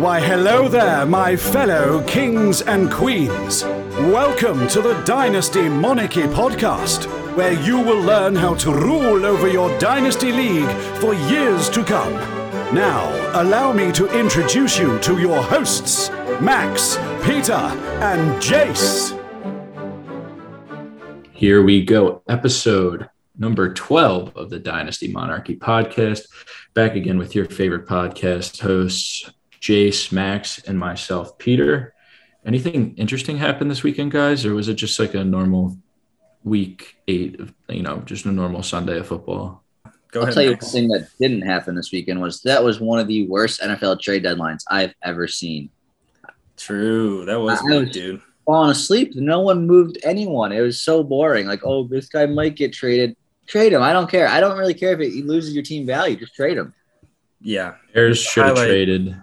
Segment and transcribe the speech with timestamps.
[0.00, 3.64] Why, hello there, my fellow kings and queens.
[3.64, 9.76] Welcome to the Dynasty Monarchy podcast, where you will learn how to rule over your
[9.78, 10.70] Dynasty League
[11.00, 12.12] for years to come.
[12.74, 13.08] Now,
[13.40, 16.10] allow me to introduce you to your hosts,
[16.42, 19.18] Max, Peter, and Jace.
[21.32, 23.08] Here we go, episode
[23.38, 26.26] number 12 of the Dynasty Monarchy podcast.
[26.74, 29.30] Back again with your favorite podcast hosts,
[29.66, 31.92] Jace, Max, and myself, Peter.
[32.44, 35.76] Anything interesting happened this weekend, guys, or was it just like a normal
[36.44, 39.64] week eight, of, you know, just a normal Sunday of football?
[40.12, 43.00] Go I'll tell you one thing that didn't happen this weekend was that was one
[43.00, 45.68] of the worst NFL trade deadlines I've ever seen.
[46.56, 48.22] True, that was, I was dude.
[48.44, 50.52] Falling asleep, no one moved anyone.
[50.52, 51.48] It was so boring.
[51.48, 53.16] Like, oh, this guy might get traded.
[53.48, 53.82] Trade him.
[53.82, 54.28] I don't care.
[54.28, 56.14] I don't really care if it loses your team value.
[56.14, 56.72] Just trade him.
[57.40, 59.16] Yeah, Bears should have traded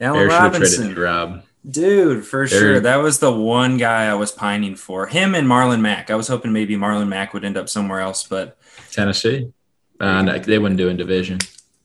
[0.00, 0.94] Allen Robinson.
[0.94, 1.42] Rob.
[1.68, 2.80] Dude, for sure.
[2.80, 5.06] That was the one guy I was pining for.
[5.06, 6.10] Him and Marlon Mack.
[6.10, 8.56] I was hoping maybe Marlon Mack would end up somewhere else, but
[8.90, 9.52] Tennessee.
[10.00, 11.38] Uh, they wouldn't do in division.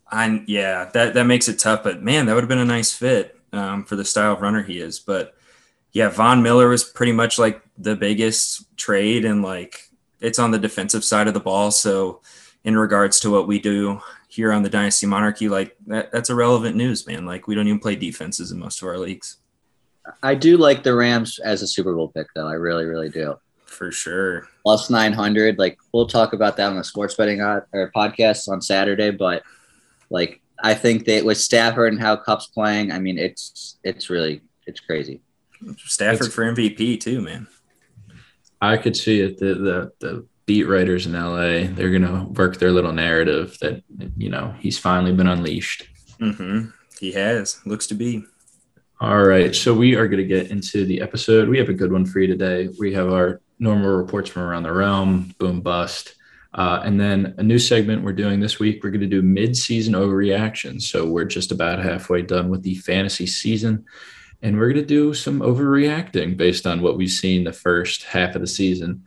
[0.09, 1.83] I yeah, that that makes it tough.
[1.83, 4.61] But man, that would have been a nice fit um, for the style of runner
[4.61, 4.99] he is.
[4.99, 5.35] But
[5.91, 9.89] yeah, Von Miller was pretty much like the biggest trade, and like
[10.21, 11.71] it's on the defensive side of the ball.
[11.71, 12.21] So
[12.63, 14.01] in regards to what we do
[14.33, 17.25] here on the Dynasty Monarchy, like that, that's irrelevant news, man.
[17.25, 19.37] Like we don't even play defenses in most of our leagues.
[20.23, 22.47] I do like the Rams as a Super Bowl pick, though.
[22.47, 23.35] I really, really do.
[23.65, 24.47] For sure.
[24.63, 25.59] Plus 900.
[25.59, 29.43] Like we'll talk about that on the sports betting or podcast on Saturday, but
[30.09, 34.41] like I think that with Stafford and how Kupp's playing, I mean, it's it's really
[34.65, 35.21] it's crazy.
[35.77, 37.47] Stafford it's, for MVP too, man.
[38.61, 39.37] I could see it.
[39.37, 43.83] The the the beat writers in LA, they're gonna work their little narrative that
[44.17, 45.87] you know he's finally been unleashed.
[46.19, 46.69] Mm-hmm.
[46.99, 47.59] He has.
[47.65, 48.23] Looks to be.
[49.01, 51.49] All right, so we are going to get into the episode.
[51.49, 52.69] We have a good one for you today.
[52.79, 56.15] We have our normal reports from around the realm, boom bust,
[56.53, 58.81] uh, and then a new segment we're doing this week.
[58.81, 60.83] We're going to do mid-season overreactions.
[60.83, 63.83] So we're just about halfway done with the fantasy season,
[64.41, 68.35] and we're going to do some overreacting based on what we've seen the first half
[68.35, 69.03] of the season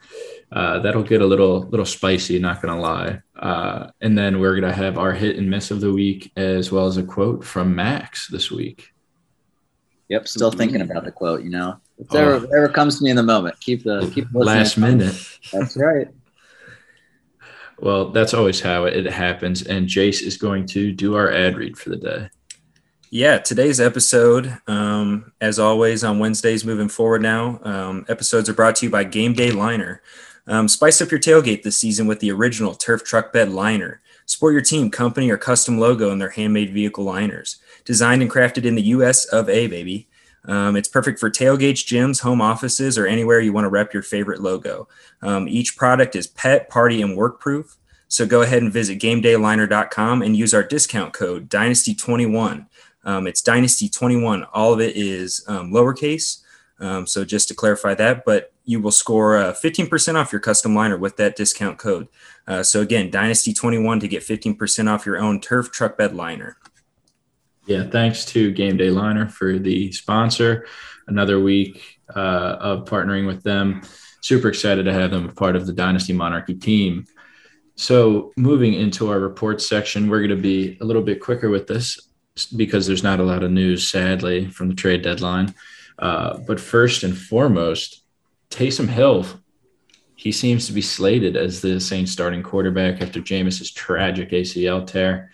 [0.53, 3.21] uh, that'll get a little little spicy, not gonna lie.
[3.37, 6.87] Uh, and then we're gonna have our hit and miss of the week, as well
[6.87, 8.93] as a quote from Max this week.
[10.09, 11.43] Yep, still thinking about the quote.
[11.43, 12.41] You know, whatever, oh.
[12.41, 13.59] whatever comes to me in the moment.
[13.61, 15.17] Keep the keep the last minute.
[15.53, 16.09] That's right.
[17.79, 19.63] Well, that's always how it happens.
[19.63, 22.29] And Jace is going to do our ad read for the day.
[23.11, 28.77] Yeah, today's episode, um, as always, on Wednesdays moving forward now, um, episodes are brought
[28.77, 30.03] to you by Game Day Liner.
[30.47, 34.01] Um, spice up your tailgate this season with the original Turf Truck Bed liner.
[34.27, 37.57] Sport your team, company, or custom logo in their handmade vehicle liners.
[37.85, 40.09] Designed and crafted in the US of A, baby.
[40.47, 44.03] Um, it's perfect for tailgates, gyms, home offices, or anywhere you want to rep your
[44.03, 44.89] favorite logo.
[45.23, 47.77] Um, each product is pet, party, and work proof.
[48.09, 52.67] So go ahead and visit GameDayLiner.com and use our discount code Dynasty21.
[53.05, 54.47] Um, it's Dynasty21.
[54.53, 56.43] All of it is um, lowercase.
[56.79, 60.75] Um, so just to clarify that, but you will score uh, 15% off your custom
[60.75, 62.09] liner with that discount code.
[62.47, 66.59] Uh, so again, Dynasty21 to get 15% off your own turf truck bed liner.
[67.67, 70.67] Yeah, thanks to Game Day Liner for the sponsor.
[71.09, 73.83] Another week uh, of partnering with them.
[74.21, 77.07] Super excited to have them part of the Dynasty Monarchy team.
[77.75, 81.67] So, moving into our reports section, we're going to be a little bit quicker with
[81.67, 82.09] this
[82.57, 85.55] because there's not a lot of news, sadly, from the trade deadline.
[85.99, 88.03] Uh, but first and foremost,
[88.51, 89.27] Taysom Hill,
[90.15, 95.31] he seems to be slated as the Saints starting quarterback after Jameis's tragic ACL tear.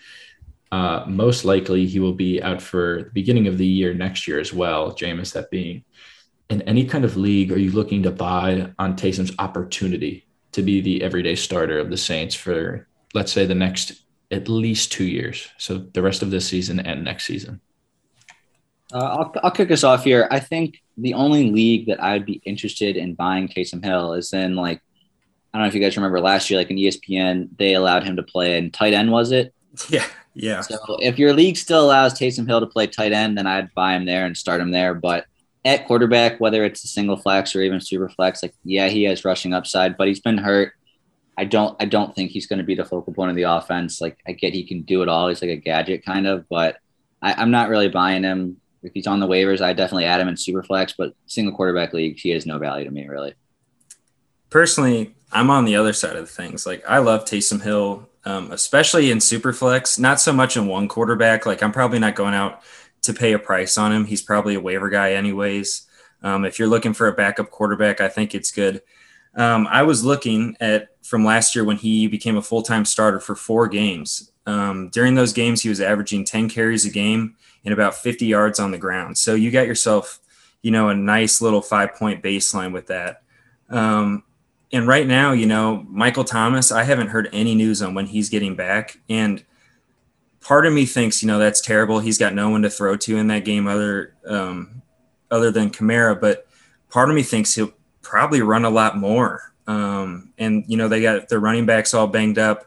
[0.72, 4.40] Uh, most likely, he will be out for the beginning of the year next year
[4.40, 4.92] as well.
[4.92, 5.84] Jameis, that being
[6.48, 10.80] in any kind of league, are you looking to buy on Taysom's opportunity to be
[10.80, 15.48] the everyday starter of the Saints for, let's say, the next at least two years?
[15.58, 17.60] So the rest of this season and next season.
[18.92, 20.28] Uh, I'll, I'll kick us off here.
[20.30, 24.54] I think the only league that I'd be interested in buying Taysom Hill is in
[24.54, 24.80] like,
[25.52, 28.16] I don't know if you guys remember last year, like in ESPN, they allowed him
[28.16, 29.54] to play in tight end, was it?
[29.88, 30.06] Yeah.
[30.34, 30.60] Yeah.
[30.62, 33.94] So if your league still allows Taysom Hill to play tight end, then I'd buy
[33.94, 34.94] him there and start him there.
[34.94, 35.26] But
[35.64, 39.24] at quarterback, whether it's a single flex or even super flex, like yeah, he has
[39.24, 40.72] rushing upside, but he's been hurt.
[41.36, 44.00] I don't I don't think he's going to be the focal point of the offense.
[44.00, 45.28] Like I get he can do it all.
[45.28, 46.78] He's like a gadget kind of, but
[47.20, 50.28] I, I'm not really buying him if he's on the waivers, I definitely add him
[50.28, 53.34] in Superflex, but single quarterback league, he has no value to me really.
[54.50, 56.66] Personally, I'm on the other side of things.
[56.66, 59.98] Like I love Taysom Hill, um, especially in Superflex.
[59.98, 61.46] Not so much in one quarterback.
[61.46, 62.62] Like I'm probably not going out
[63.02, 64.04] to pay a price on him.
[64.04, 65.86] He's probably a waiver guy, anyways.
[66.22, 68.82] Um, if you're looking for a backup quarterback, I think it's good.
[69.34, 73.20] Um, I was looking at from last year when he became a full time starter
[73.20, 74.30] for four games.
[74.46, 78.58] Um, during those games, he was averaging 10 carries a game and about 50 yards
[78.58, 79.16] on the ground.
[79.18, 80.20] So you got yourself,
[80.62, 83.22] you know, a nice little five point baseline with that.
[83.70, 84.24] Um,
[84.72, 88.30] and right now, you know, Michael Thomas, I haven't heard any news on when he's
[88.30, 88.98] getting back.
[89.08, 89.44] And
[90.40, 92.00] part of me thinks, you know, that's terrible.
[92.00, 94.82] He's got no one to throw to in that game other um,
[95.30, 96.18] other than Kamara.
[96.18, 96.46] But
[96.90, 97.72] part of me thinks he'll
[98.02, 99.52] probably run a lot more.
[99.66, 102.66] Um, and you know, they got their running backs all banged up.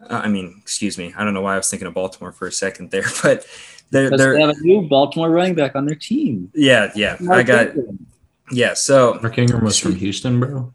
[0.00, 1.12] Uh, I mean, excuse me.
[1.16, 3.46] I don't know why I was thinking of Baltimore for a second there, but
[3.90, 6.50] they're, they're they have a new Baltimore running back on their team.
[6.54, 7.16] Yeah, yeah.
[7.20, 7.66] Mark I got.
[7.68, 8.06] Ingram.
[8.50, 10.72] Yeah, so Mark Ingram was from Houston, bro.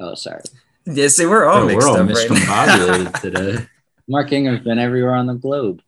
[0.00, 0.42] Oh, sorry.
[0.84, 3.10] Yeah, see, we're all mixed we're all up right now.
[3.20, 3.66] today.
[4.08, 5.80] Mark Ingram's been everywhere on the globe.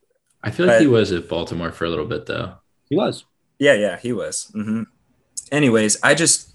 [0.43, 2.55] I feel like but, he was at Baltimore for a little bit, though.
[2.89, 3.25] He was.
[3.59, 4.53] Yeah, yeah, he was.
[4.55, 4.83] Mm-hmm.
[5.51, 6.55] Anyways, I just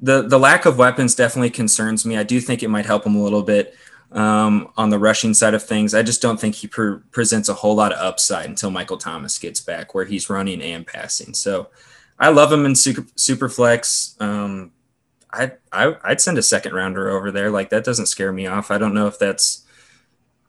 [0.00, 2.16] the the lack of weapons definitely concerns me.
[2.16, 3.74] I do think it might help him a little bit
[4.12, 5.94] um, on the rushing side of things.
[5.94, 9.38] I just don't think he pre- presents a whole lot of upside until Michael Thomas
[9.38, 11.34] gets back, where he's running and passing.
[11.34, 11.68] So
[12.18, 14.16] I love him in super, super flex.
[14.20, 14.72] Um,
[15.32, 17.50] I, I I'd send a second rounder over there.
[17.50, 18.70] Like that doesn't scare me off.
[18.70, 19.66] I don't know if that's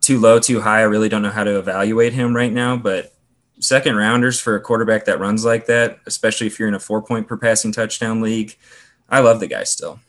[0.01, 0.79] too low, too high.
[0.79, 3.13] I really don't know how to evaluate him right now, but
[3.59, 7.01] second rounders for a quarterback that runs like that, especially if you're in a four
[7.01, 8.55] point per passing touchdown league,
[9.09, 9.99] I love the guy still.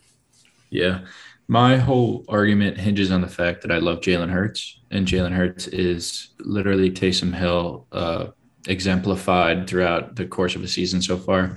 [0.70, 1.02] Yeah.
[1.46, 5.66] My whole argument hinges on the fact that I love Jalen Hurts, and Jalen Hurts
[5.66, 8.28] is literally Taysom Hill uh,
[8.66, 11.56] exemplified throughout the course of the season so far.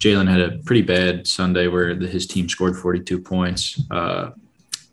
[0.00, 3.80] Jalen had a pretty bad Sunday where the, his team scored 42 points.
[3.90, 4.30] Uh,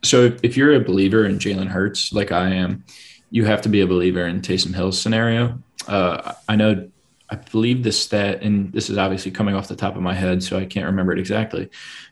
[0.03, 2.83] so if, if, you're a believer in Jalen Hurts, like I am,
[3.31, 5.57] you have to be a believer in Taysom Hill's scenario.
[5.88, 6.89] Uh, I know,
[7.30, 10.44] I believe this stat, and this is obviously coming off the top of my head,
[10.44, 11.69] so I can't remember it exactly,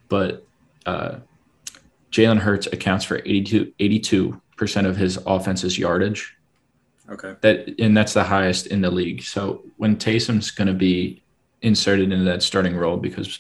[0.09, 0.45] but
[0.87, 1.17] uh,
[2.13, 6.37] Jalen Hurts accounts for 82 percent of his offense's yardage.
[7.09, 7.35] Okay.
[7.41, 9.23] That and that's the highest in the league.
[9.23, 11.23] So when Taysom's going to be
[11.61, 13.39] inserted into that starting role, because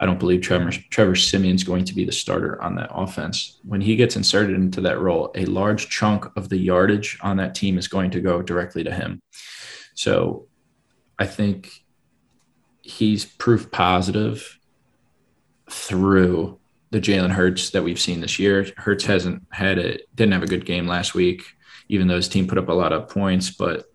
[0.00, 3.58] I don't believe Trevor Trevor Siemian's going to be the starter on that offense.
[3.64, 7.54] When he gets inserted into that role, a large chunk of the yardage on that
[7.54, 9.20] team is going to go directly to him.
[9.94, 10.46] So
[11.18, 11.84] I think
[12.82, 14.58] he's proof positive
[15.70, 16.58] through
[16.94, 18.68] the Jalen Hurts that we've seen this year.
[18.76, 21.42] Hurts hasn't had it, didn't have a good game last week,
[21.88, 23.50] even though his team put up a lot of points.
[23.50, 23.86] But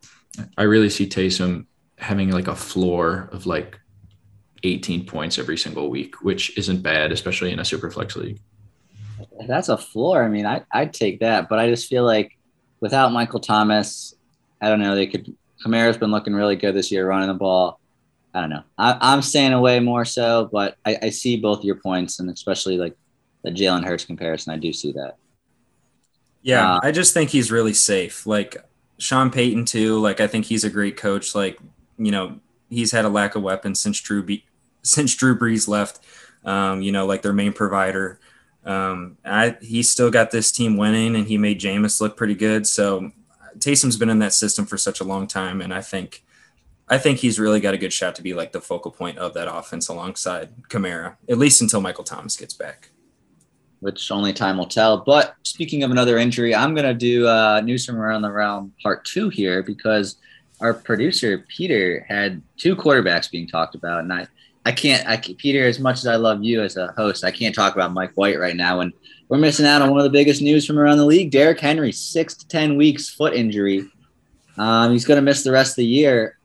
[0.57, 1.65] I really see Taysom
[1.97, 3.79] having like a floor of like
[4.63, 8.41] 18 points every single week, which isn't bad, especially in a super flex league.
[9.47, 10.21] That's a floor.
[10.21, 12.37] I mean, I, I'd take that, but I just feel like
[12.81, 14.13] without Michael Thomas,
[14.61, 15.33] I don't know, they could.
[15.65, 17.79] Kamara's been looking really good this year running the ball.
[18.33, 18.63] I don't know.
[18.77, 22.77] I, am staying away more so, but I, I, see both your points, and especially
[22.77, 22.95] like
[23.43, 24.53] the Jalen Hurts comparison.
[24.53, 25.17] I do see that.
[26.41, 28.27] Yeah, uh, I just think he's really safe.
[28.27, 28.57] Like
[28.99, 29.99] Sean Payton too.
[29.99, 31.33] Like I think he's a great coach.
[31.33, 31.59] Like
[31.97, 32.39] you know,
[32.69, 34.45] he's had a lack of weapons since Drew Be-
[34.83, 35.99] since Drew Brees left.
[36.45, 38.19] Um, you know, like their main provider.
[38.63, 42.67] Um, I he's still got this team winning, and he made Jameis look pretty good.
[42.67, 43.11] So
[43.57, 46.23] Taysom's been in that system for such a long time, and I think
[46.89, 49.33] I think he's really got a good shot to be like the focal point of
[49.35, 52.89] that offense alongside Kamara, at least until Michael Thomas gets back.
[53.79, 54.97] Which only time will tell.
[54.97, 58.73] But speaking of another injury, I'm going to do uh, news from around the realm
[58.81, 60.17] part two here because
[60.59, 64.27] our producer Peter had two quarterbacks being talked about, and I,
[64.65, 67.55] I can't, I Peter, as much as I love you as a host, I can't
[67.55, 68.91] talk about Mike White right now, and
[69.29, 71.31] we're missing out on one of the biggest news from around the league.
[71.31, 73.87] Derrick Henry, six to ten weeks foot injury.
[74.57, 76.38] Um, he's going to miss the rest of the year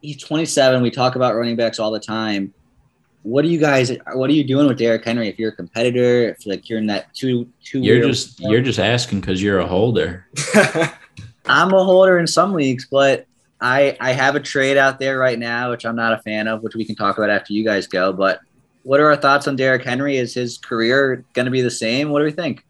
[0.00, 0.82] he's 27.
[0.82, 2.52] We talk about running backs all the time.
[3.22, 3.92] What are you guys?
[4.12, 5.28] What are you doing with Derrick Henry?
[5.28, 8.78] If you're a competitor, if like you're in that two two, you're just you're just
[8.78, 10.26] asking because you're a holder.
[11.46, 13.26] I'm a holder in some leagues, but
[13.60, 16.62] I I have a trade out there right now, which I'm not a fan of,
[16.62, 18.12] which we can talk about after you guys go.
[18.12, 18.40] But
[18.84, 20.16] what are our thoughts on Derrick Henry?
[20.16, 22.10] Is his career going to be the same?
[22.10, 22.64] What do we think?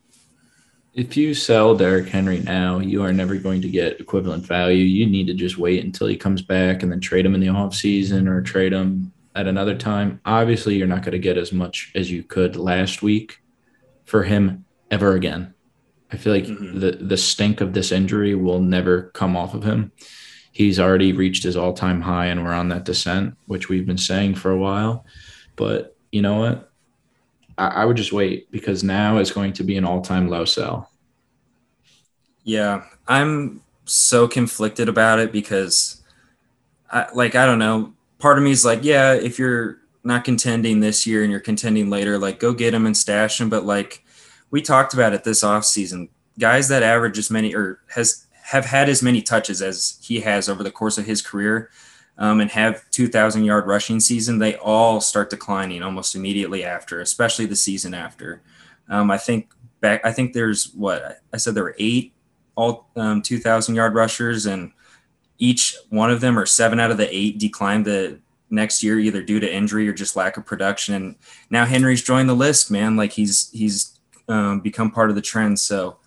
[0.99, 4.83] If you sell Derrick Henry now, you are never going to get equivalent value.
[4.83, 7.47] You need to just wait until he comes back and then trade him in the
[7.47, 10.21] offseason or trade him at another time.
[10.26, 13.40] Obviously, you're not going to get as much as you could last week
[14.07, 15.55] for him ever again.
[16.11, 16.81] I feel like mm-hmm.
[16.81, 19.93] the the stink of this injury will never come off of him.
[20.50, 24.35] He's already reached his all-time high and we're on that descent, which we've been saying
[24.35, 25.05] for a while.
[25.55, 26.73] But you know what?
[27.59, 30.45] I, I would just wait because now it's going to be an all time low
[30.45, 30.88] sell.
[32.49, 36.02] Yeah, I'm so conflicted about it because,
[36.90, 37.93] I, like, I don't know.
[38.19, 41.90] part of me is like, yeah, if you're not contending this year and you're contending
[41.90, 43.50] later, like go get him and stash him.
[43.50, 44.02] But like
[44.50, 46.09] we talked about it this off season.
[46.38, 50.49] guys that average as many or has have had as many touches as he has
[50.49, 51.69] over the course of his career
[52.17, 57.45] um, and have 2,000 yard rushing season, they all start declining almost immediately after, especially
[57.45, 58.40] the season after.
[58.88, 59.50] Um, I think
[59.83, 62.14] back, I think there's what I said there were eight
[62.58, 64.72] all um, 2,000 yard rushers, and
[65.38, 68.18] each one of them or seven out of the eight declined the
[68.50, 70.94] next year either due to injury or just lack of production.
[70.94, 71.16] And
[71.50, 72.96] now Henry's joined the list, man.
[72.96, 73.96] Like he's he's
[74.28, 75.60] um, become part of the trend.
[75.60, 75.98] So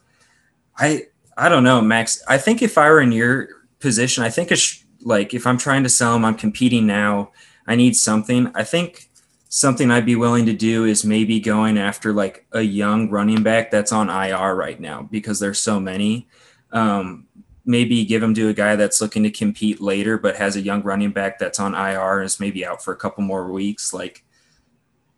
[0.77, 1.05] I
[1.37, 2.21] I don't know, Max.
[2.27, 3.47] I think if I were in your
[3.79, 7.31] position, I think it's like if I'm trying to sell him, I'm competing now.
[7.65, 8.51] I need something.
[8.55, 9.09] I think
[9.53, 13.69] something I'd be willing to do is maybe going after like a young running back
[13.69, 16.29] that's on IR right now because there's so many.
[16.71, 17.27] Um,
[17.65, 20.81] maybe give him to a guy that's looking to compete later, but has a young
[20.83, 23.93] running back that's on IR and is maybe out for a couple more weeks.
[23.93, 24.23] Like,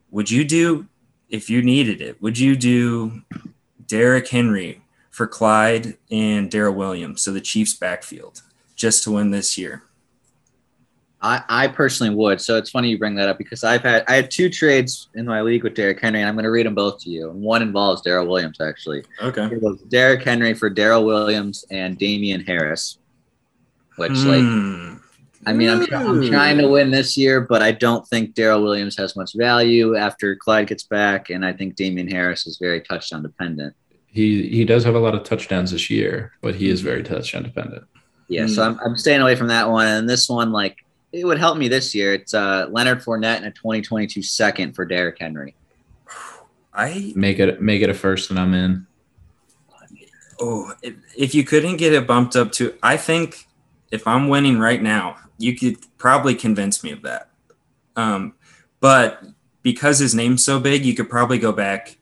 [0.10, 0.88] would you do
[1.30, 2.20] if you needed it?
[2.20, 3.22] Would you do
[3.86, 8.42] Derrick Henry for Clyde and Darrel Williams, so the Chiefs backfield,
[8.76, 9.84] just to win this year?
[11.24, 12.42] I, I personally would.
[12.42, 15.26] So it's funny you bring that up because I've had I had two trades in
[15.26, 17.32] my league with Derrick Henry, and I'm going to read them both to you.
[17.32, 19.04] One involves Darrel Williams actually.
[19.22, 19.46] Okay.
[19.46, 23.00] It was Derrick Henry for Darrel Williams and Damien Harris,
[23.96, 24.96] which like Hmm.
[25.46, 28.98] I mean I'm, I'm trying to win this year, but I don't think Darrel Williams
[28.98, 33.24] has much value after Clyde gets back, and I think Damien Harris is very touchdown
[33.24, 33.76] dependent.
[34.08, 37.44] He he does have a lot of touchdowns this year, but he is very touchdown
[37.44, 37.86] dependent.
[38.30, 39.86] Yeah, so I'm, I'm staying away from that one.
[39.86, 40.78] And this one, like,
[41.14, 42.14] it would help me this year.
[42.14, 45.56] It's uh, Leonard Fournette and a 2022 second for Derrick Henry.
[46.74, 48.88] I Make it make it a first, and I'm in.
[50.42, 53.48] oh, if, if you couldn't get it bumped up to, I think
[53.92, 57.30] if I'm winning right now, you could probably convince me of that.
[57.96, 58.34] Um,
[58.80, 59.24] but
[59.62, 61.98] because his name's so big, you could probably go back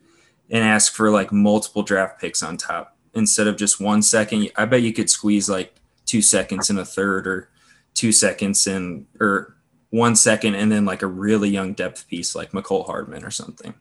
[0.50, 4.50] and ask for like multiple draft picks on top instead of just one second.
[4.56, 5.76] I bet you could squeeze like
[6.06, 7.50] two seconds and a third or
[7.94, 9.56] two seconds and or
[9.90, 13.74] one second and then like a really young depth piece like Mecole Hardman or something.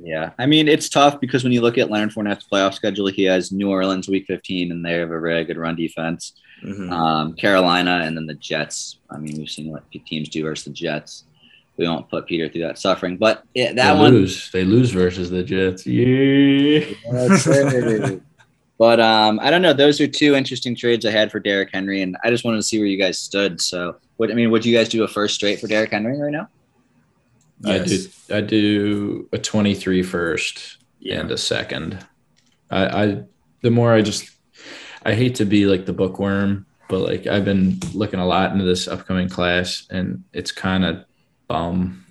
[0.00, 3.24] Yeah, I mean it's tough because when you look at Leonard Fournette's playoff schedule, he
[3.24, 6.34] has New Orleans Week 15, and they have a very good run defense.
[6.64, 6.90] Mhm.
[6.92, 8.98] Um, Carolina, and then the Jets.
[9.10, 11.24] I mean, we've seen what teams do versus the Jets.
[11.76, 14.12] We won't put Peter through that suffering, but yeah, that they one.
[14.12, 14.50] lose.
[14.52, 15.84] They lose versus the Jets.
[15.86, 16.84] Yeah.
[18.78, 19.72] but um, I don't know.
[19.72, 22.62] Those are two interesting trades I had for Derrick Henry, and I just wanted to
[22.62, 23.60] see where you guys stood.
[23.60, 26.32] So, what I mean, would you guys do a first straight for Derrick Henry right
[26.32, 26.48] now?
[27.64, 27.98] I do.
[28.32, 31.20] I do a 23 first Yeah.
[31.20, 31.98] and a second.
[32.70, 33.22] I, I
[33.62, 34.30] the more I just
[35.04, 38.64] I hate to be like the bookworm, but like I've been looking a lot into
[38.64, 41.04] this upcoming class, and it's kind of
[41.48, 42.04] bum.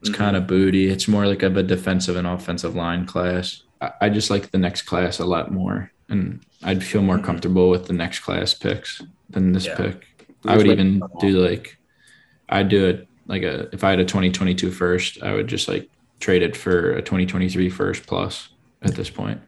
[0.00, 0.14] It's Mhm.
[0.14, 0.88] kind of booty.
[0.88, 3.62] It's more like of a defensive and offensive line class.
[4.00, 7.24] I, just like the next class a lot more, and I'd feel more Mhm.
[7.24, 9.76] comfortable with the next class picks than this Yeah.
[9.76, 10.06] pick.
[10.44, 11.76] I would even do like
[12.48, 15.88] I'd do it like a if I had a 2022 first, I would just like
[16.20, 18.48] trade it for a 2023 first plus
[18.82, 19.40] at this point.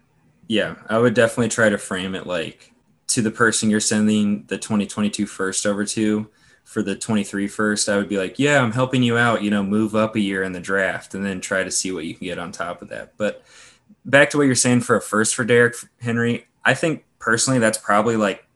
[0.49, 2.73] Yeah, I would definitely try to frame it like
[3.09, 6.29] to the person you're sending the 2022 first over to
[6.65, 7.89] for the 23 first.
[7.89, 10.43] I would be like, yeah, I'm helping you out, you know, move up a year
[10.43, 12.89] in the draft and then try to see what you can get on top of
[12.89, 13.13] that.
[13.19, 13.43] But
[14.05, 17.79] back to what you're saying for a first for Derrick Henry, I think personally that's
[17.79, 18.47] probably like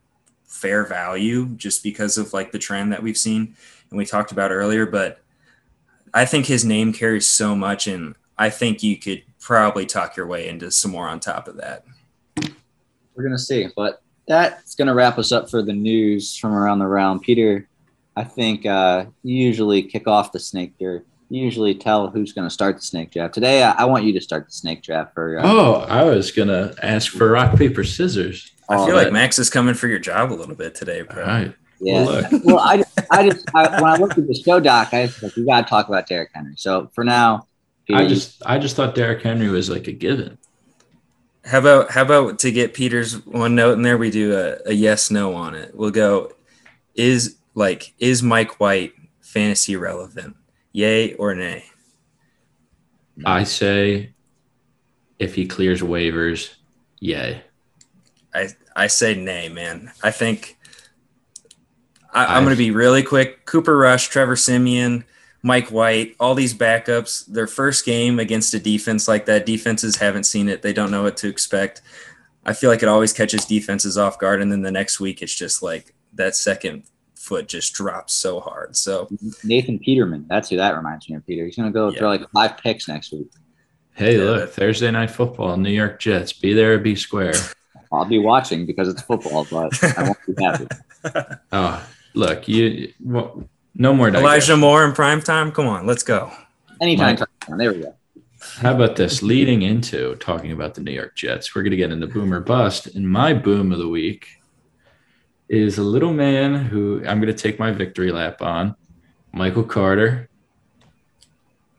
[0.45, 3.55] fair value just because of like the trend that we've seen
[3.91, 4.87] and we talked about earlier.
[4.87, 5.21] But
[6.13, 10.27] I think his name carries so much and I think you could probably talk your
[10.27, 11.85] way into some more on top of that.
[13.15, 16.87] We're gonna see, but that's gonna wrap us up for the news from around the
[16.87, 17.23] round.
[17.23, 17.69] Peter,
[18.17, 21.05] I think uh, you usually kick off the snake draft.
[21.31, 23.35] You usually tell who's gonna start the snake draft.
[23.35, 25.39] Today, I, I want you to start the snake draft for.
[25.39, 28.53] Uh, Oh, I was gonna ask for rock paper scissors.
[28.69, 29.05] I feel that.
[29.05, 31.23] like Max is coming for your job a little bit today, bro.
[31.23, 31.55] right.
[31.81, 32.05] Yeah.
[32.05, 35.23] Well, well, I, I just I, when I looked at the show doc, I was
[35.23, 36.55] like, we got to talk about Derrick Henry.
[36.57, 37.47] So for now,
[37.87, 40.39] Peter, I just I just thought Derrick Henry was like a given.
[41.45, 44.73] How about how about to get Peter's one note in there, we do a, a
[44.73, 45.75] yes no on it.
[45.75, 46.33] We'll go
[46.95, 50.37] is like is Mike White fantasy relevant?
[50.79, 51.65] Yay or nay?
[53.27, 54.13] I say
[55.19, 56.55] if he clears waivers,
[57.01, 57.43] yay.
[58.33, 59.91] I I say nay, man.
[60.05, 60.57] I think
[62.15, 63.45] I, I'm going to be really quick.
[63.45, 65.05] Cooper Rush, Trevor Siemian,
[65.43, 67.27] Mike White, all these backups.
[67.27, 70.63] Their first game against a defense like that, defenses haven't seen it.
[70.63, 71.83] They don't know what to expect.
[72.47, 75.35] I feel like it always catches defenses off guard, and then the next week it's
[75.35, 76.85] just like that second
[77.29, 78.75] foot just drops so hard.
[78.75, 79.09] So
[79.45, 81.27] Nathan Peterman, that's who that reminds me of.
[81.27, 81.99] Peter, he's gonna go Yeah.
[81.99, 83.29] throw like five picks next week.
[83.95, 86.33] Hey, Yeah, look, Thursday night football, New York Jets.
[86.33, 87.35] Be there or be square.
[87.93, 90.67] I'll be watching because it's football, but I won't be happy.
[91.53, 93.45] Oh, look, you well,
[93.75, 94.57] no more Elijah.
[94.57, 95.53] Moore in prime time.
[95.53, 96.31] Come on, let's go.
[96.81, 97.59] Anytime, Mike.
[97.59, 97.95] there we go.
[98.61, 99.23] How about this?
[99.23, 102.41] Leading into talking about the New York Jets, we're going to get into boom or
[102.41, 102.87] bust.
[102.95, 104.27] And my boom of the week
[105.49, 108.77] is a little man who I'm going to take my victory lap on,
[109.33, 110.29] Michael Carter.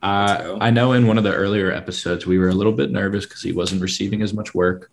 [0.01, 0.57] Uh.
[0.61, 3.43] I know in one of the earlier episodes we were a little bit nervous because
[3.43, 4.91] he wasn't receiving as much work,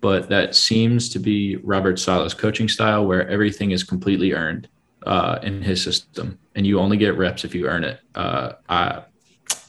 [0.00, 4.68] but that seems to be Robert Saleh's coaching style, where everything is completely earned
[5.06, 8.00] uh, in his system, and you only get reps if you earn it.
[8.14, 9.04] Uh, I,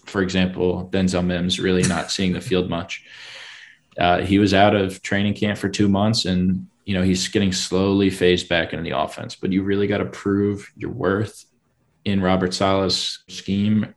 [0.06, 3.04] for example, Denzel Mims really not seeing the field much.
[3.98, 7.52] Uh, he was out of training camp for two months, and you know he's getting
[7.52, 9.36] slowly phased back into the offense.
[9.36, 11.46] But you really got to prove your worth
[12.06, 13.94] in Robert Saleh's scheme.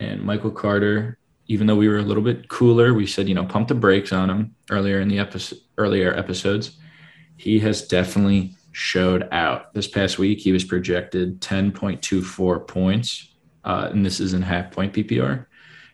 [0.00, 3.44] And Michael Carter, even though we were a little bit cooler, we said you know
[3.44, 6.78] pump the brakes on him earlier in the episode, earlier episodes.
[7.36, 9.74] He has definitely showed out.
[9.74, 14.92] This past week, he was projected 10.24 points uh, and this is in half point
[14.92, 15.46] PPR,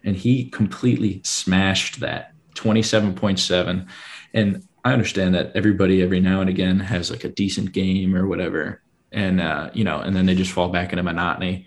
[0.05, 3.89] and he completely smashed that 27.7.
[4.35, 8.27] And I understand that everybody every now and again has like a decent game or
[8.27, 8.83] whatever,
[9.13, 11.67] and uh, you know, and then they just fall back into monotony.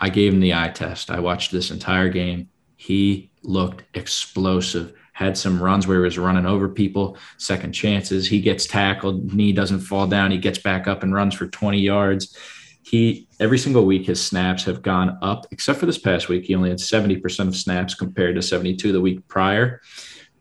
[0.00, 1.10] I gave him the eye test.
[1.10, 2.48] I watched this entire game.
[2.76, 4.92] He looked explosive.
[5.12, 8.26] Had some runs where he was running over people, second chances.
[8.26, 10.32] He gets tackled, knee doesn't fall down.
[10.32, 12.36] He gets back up and runs for 20 yards
[12.84, 16.54] he every single week his snaps have gone up except for this past week he
[16.54, 19.80] only had 70% of snaps compared to 72 the week prior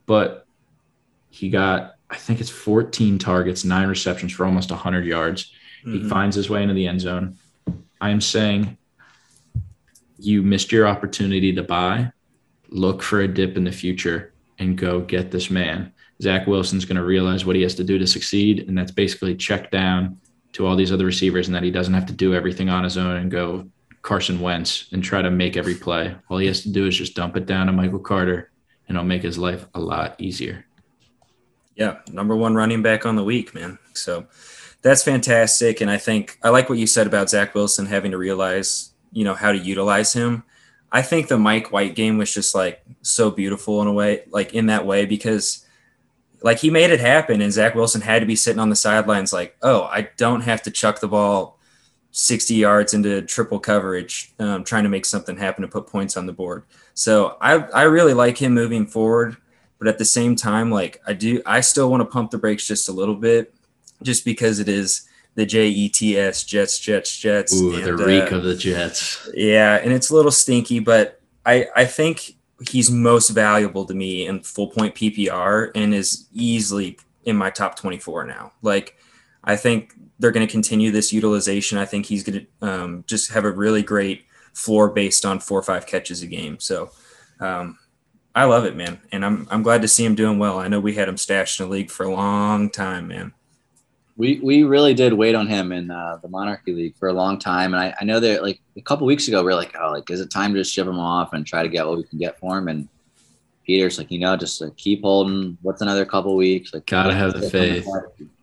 [0.06, 0.46] but
[1.30, 5.52] he got i think it's 14 targets nine receptions for almost 100 yards
[5.84, 6.10] he Mhm.
[6.10, 7.36] finds his way into the end zone
[8.00, 8.78] i am saying
[10.18, 12.12] you missed your opportunity to buy
[12.70, 16.96] look for a dip in the future and go get this man zach wilson's going
[16.96, 20.18] to realize what he has to do to succeed and that's basically check down
[20.54, 22.98] to all these other receivers and that he doesn't have to do everything on his
[22.98, 23.68] own and go
[24.04, 26.14] Carson Wentz and try to make every play.
[26.30, 28.52] All he has to do is just dump it down to Michael Carter
[28.88, 30.66] and it'll make his life a lot easier.
[31.76, 33.80] Yeah, number one running back on the week, man.
[33.94, 34.28] So
[34.82, 35.82] that's fantastic.
[35.82, 39.24] And I think I like what you said about Zach Wilson having to realize, you
[39.24, 40.44] know, how to utilize him.
[40.92, 44.54] I think the Mike White game was just like so beautiful in a way, like
[44.54, 45.66] in that way, because
[46.44, 49.34] like he made it happen and Zach Wilson had to be sitting on the sidelines
[49.34, 51.58] like, oh, I don't have to chuck the ball
[52.12, 56.28] 60 yards into triple coverage, um, trying to make something happen to put points on
[56.28, 56.64] the board.
[56.94, 59.38] So I, I really like him moving forward
[59.84, 62.66] but at the same time like i do i still want to pump the brakes
[62.66, 63.54] just a little bit
[64.02, 68.44] just because it is the jets jets jets jets Ooh, and, the reek uh, of
[68.44, 69.30] the Jets.
[69.34, 72.36] yeah and it's a little stinky but i i think
[72.70, 77.76] he's most valuable to me in full point ppr and is easily in my top
[77.76, 78.54] 24 now.
[78.62, 78.98] Like
[79.44, 81.78] i think they're going to continue this utilization.
[81.78, 85.60] I think he's going to um, just have a really great floor based on four
[85.60, 86.60] or five catches a game.
[86.60, 86.92] So
[87.42, 87.78] um,
[88.36, 90.58] I love it, man, and I'm I'm glad to see him doing well.
[90.58, 93.34] I know we had him stashed in the league for a long time, man.
[94.18, 97.38] We we really did wait on him in uh, the Monarchy League for a long
[97.38, 99.92] time, and I, I know that like a couple weeks ago we are like, oh,
[99.92, 102.04] like is it time to just ship him off and try to get what we
[102.04, 102.68] can get for him?
[102.68, 102.88] And
[103.66, 105.58] Peter's like, you know, just like, keep holding.
[105.62, 106.74] What's another couple weeks?
[106.74, 107.88] Like, Gotta have the faith.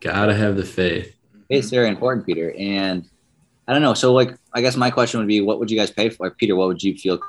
[0.01, 1.15] Gotta have the faith.
[1.49, 2.55] It's very important, Peter.
[2.57, 3.09] And
[3.69, 3.95] I don't know.
[3.95, 6.27] So like, I guess my question would be, what would you guys pay for?
[6.27, 7.21] Like, Peter, what would you feel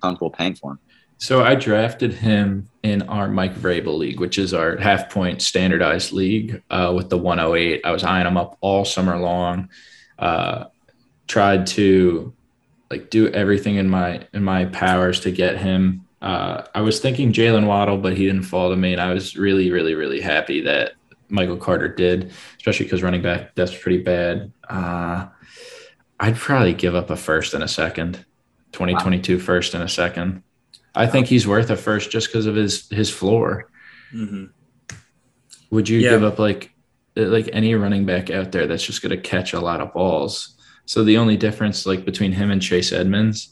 [0.00, 0.78] comfortable paying for him?
[1.20, 6.12] So I drafted him in our Mike Vrabel league, which is our half point standardized
[6.12, 7.82] league uh, with the 108.
[7.84, 9.68] I was eyeing him up all summer long.
[10.18, 10.64] Uh,
[11.28, 12.32] tried to
[12.90, 16.06] like do everything in my in my powers to get him.
[16.22, 19.36] Uh, I was thinking Jaylen Waddle, but he didn't fall to me, and I was
[19.36, 20.92] really, really, really happy that
[21.28, 24.50] Michael Carter did, especially because running back that's pretty bad.
[24.70, 25.28] Uh,
[26.18, 28.24] I'd probably give up a first and a second,
[28.72, 30.44] 2022 first and a second.
[30.94, 33.70] I think he's worth a first just because of his his floor.
[34.10, 34.46] hmm
[35.70, 36.10] Would you Yeah.
[36.10, 36.70] give up like
[37.16, 40.56] like any running back out there that's just going to catch a lot of balls?
[40.86, 43.50] So the only difference like between him and Chase Edmonds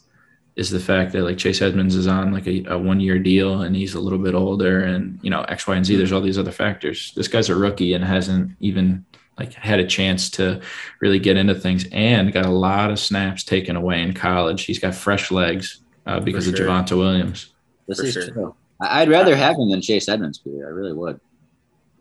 [0.55, 3.61] is the fact that like Chase Edmonds is on like a, a one year deal
[3.61, 5.95] and he's a little bit older and you know X Y and Z.
[5.95, 7.13] There's all these other factors.
[7.15, 9.05] This guy's a rookie and hasn't even
[9.37, 10.59] like had a chance to
[10.99, 14.63] really get into things and got a lot of snaps taken away in college.
[14.65, 16.67] He's got fresh legs uh, because For of sure.
[16.67, 17.47] Javonte Williams.
[17.87, 18.31] This For is sure.
[18.31, 18.55] true.
[18.81, 20.65] I- I'd rather have him than Chase Edmonds, Peter.
[20.67, 21.19] I really would.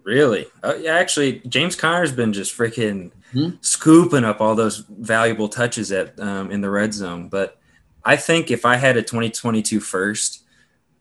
[0.04, 0.46] Really?
[0.62, 3.50] Uh, yeah, actually, James Conner's been just freaking Hmm?
[3.60, 7.28] scooping up all those valuable touches at um, in the red zone.
[7.28, 7.58] But
[8.02, 10.44] I think if I had a 2022 first,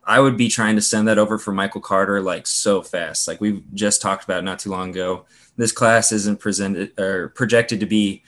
[0.04, 3.30] I would be trying to send that over for Michael Carter like so fast.
[3.30, 5.26] Like we just talked about not too long ago.
[5.56, 8.24] This class isn't presented or projected to be,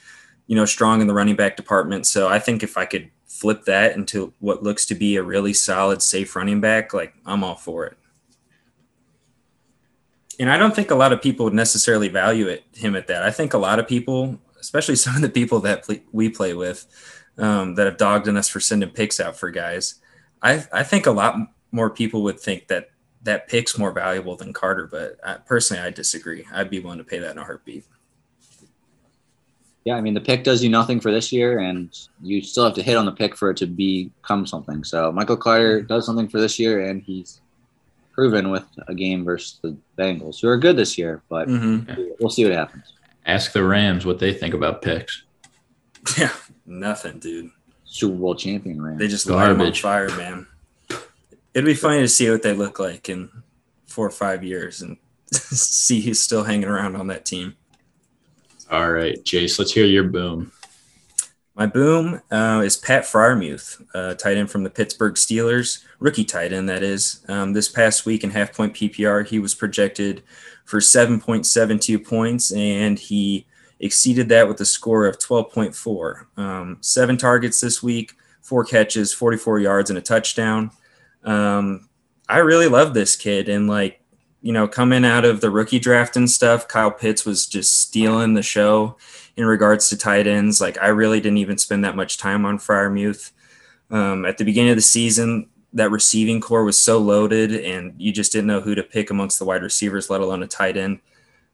[0.47, 2.05] you know, strong in the running back department.
[2.07, 3.09] So I think if I could
[3.39, 7.43] flip that into what looks to be a really solid, safe running back, like I'm
[7.43, 7.97] all for it.
[10.39, 13.23] And I don't think a lot of people would necessarily value it him at that.
[13.23, 16.85] I think a lot of people, especially some of the people that we play with,
[17.37, 19.95] um, that have dogged on us for sending picks out for guys.
[20.41, 21.35] I I think a lot
[21.71, 22.89] more people would think that
[23.23, 26.45] that pick's more valuable than Carter, but I, personally, I disagree.
[26.51, 27.85] I'd be willing to pay that in a heartbeat.
[29.85, 31.89] Yeah, I mean the pick does you nothing for this year, and
[32.21, 34.83] you still have to hit on the pick for it to become something.
[34.83, 37.41] So Michael Carter does something for this year, and he's
[38.11, 41.21] proven with a game versus the Bengals, who are good this year.
[41.29, 42.01] But Mm-hmm.
[42.19, 42.93] we'll see what happens.
[43.25, 45.23] Ask the Rams what they think about picks.
[46.17, 46.31] Yeah,
[46.65, 47.51] nothing, dude.
[47.85, 48.99] Super Bowl champion Rams.
[48.99, 49.81] They just light 'em on Garbage.
[49.81, 50.47] fire, man.
[51.53, 53.29] It'd be funny to see what they look like in
[53.87, 54.95] four or five years and
[55.31, 57.55] see who's still hanging around on that team.
[58.71, 60.51] All right, Jace, let's hear your boom.
[61.55, 66.53] My boom uh, is Pat Freiermuth, uh, tight end from the Pittsburgh Steelers, rookie tight
[66.53, 67.25] end, that is.
[67.27, 70.21] Um, this past week in half point PPR, he was projected
[70.65, 73.47] for 7.72 points, and he
[73.79, 76.25] exceeded that with a score of 12.4.
[76.37, 80.69] Um, seven targets this week, four catches, 44 yards, and a touchdown.
[81.23, 81.89] Um,
[82.29, 83.49] I really love this kid.
[83.49, 83.98] And, like,
[84.41, 88.33] you know, coming out of the rookie draft and stuff, Kyle Pitts was just stealing
[88.33, 88.97] the show
[89.35, 90.61] in regards to tight ends.
[90.61, 93.31] Like I really didn't even spend that much time on Freiermuth.
[93.91, 98.11] Um, at the beginning of the season, that receiving core was so loaded, and you
[98.11, 100.99] just didn't know who to pick amongst the wide receivers, let alone a tight end.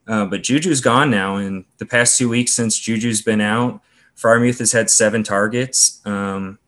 [0.06, 3.80] Uh, but Juju's gone now, and the past two weeks since Juju's been out,
[4.16, 6.00] Freiermuth has had seven targets.
[6.06, 6.58] Um,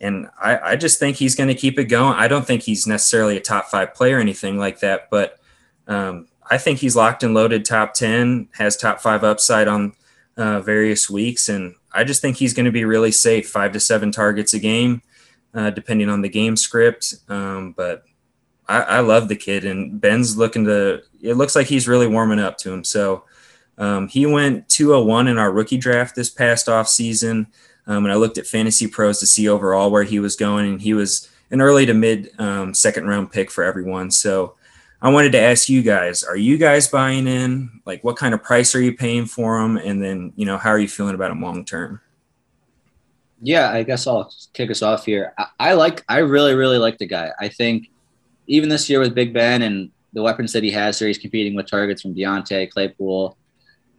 [0.00, 2.14] and I, I just think he's going to keep it going.
[2.18, 5.38] I don't think he's necessarily a top five player or anything like that, but
[5.88, 9.94] um, I think he's locked and loaded top 10, has top five upside on
[10.36, 11.48] uh, various weeks.
[11.48, 14.58] And I just think he's going to be really safe, five to seven targets a
[14.58, 15.02] game,
[15.54, 17.14] uh, depending on the game script.
[17.28, 18.04] Um, but
[18.68, 22.40] I, I love the kid, and Ben's looking to, it looks like he's really warming
[22.40, 22.84] up to him.
[22.84, 23.24] So
[23.78, 27.48] um, he went 201 in our rookie draft this past off season.
[27.86, 30.80] Um, and I looked at Fantasy Pros to see overall where he was going, and
[30.80, 34.10] he was an early to mid um, second round pick for everyone.
[34.10, 34.54] So
[35.02, 37.82] I wanted to ask you guys: Are you guys buying in?
[37.84, 39.76] Like, what kind of price are you paying for them?
[39.76, 42.00] And then, you know, how are you feeling about them long term?
[43.42, 45.34] Yeah, I guess I'll kick us off here.
[45.36, 47.32] I, I like, I really, really like the guy.
[47.40, 47.90] I think
[48.46, 51.56] even this year with Big Ben and the weapons that he has, there he's competing
[51.56, 53.36] with targets from Diontae Claypool.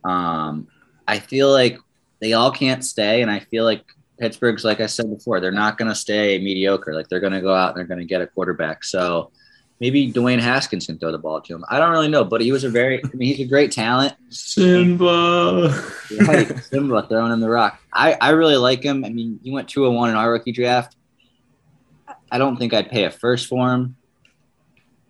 [0.05, 0.67] Um,
[1.05, 1.77] I feel like
[2.21, 3.83] they all can't stay, and I feel like
[4.17, 6.93] Pittsburgh's, like I said before, they're not going to stay mediocre.
[6.93, 8.85] Like they're going to go out and they're going to get a quarterback.
[8.85, 9.31] So
[9.83, 11.65] maybe Dwayne Haskins can throw the ball to him.
[11.67, 14.13] I don't really know, but he was a very, I mean, he's a great talent.
[14.29, 15.77] Simba.
[16.25, 17.81] Right, Simba throwing him the rock.
[17.91, 19.03] I, I really like him.
[19.03, 20.95] I mean, he went 201 in our rookie draft.
[22.31, 23.97] I don't think I'd pay a first for him.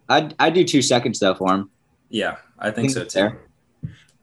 [0.09, 1.69] I'd, I'd do two seconds though for him.
[2.09, 3.19] Yeah, I think so it's too.
[3.19, 3.41] fair.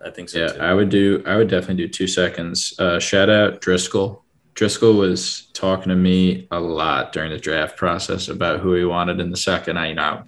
[0.05, 0.61] I think so Yeah, too.
[0.61, 1.23] I would do.
[1.27, 2.75] I would definitely do two seconds.
[2.77, 4.25] Uh, shout out Driscoll.
[4.61, 9.19] Driscoll was talking to me a lot during the draft process about who he wanted
[9.19, 9.79] in the second.
[9.79, 10.23] I, you know,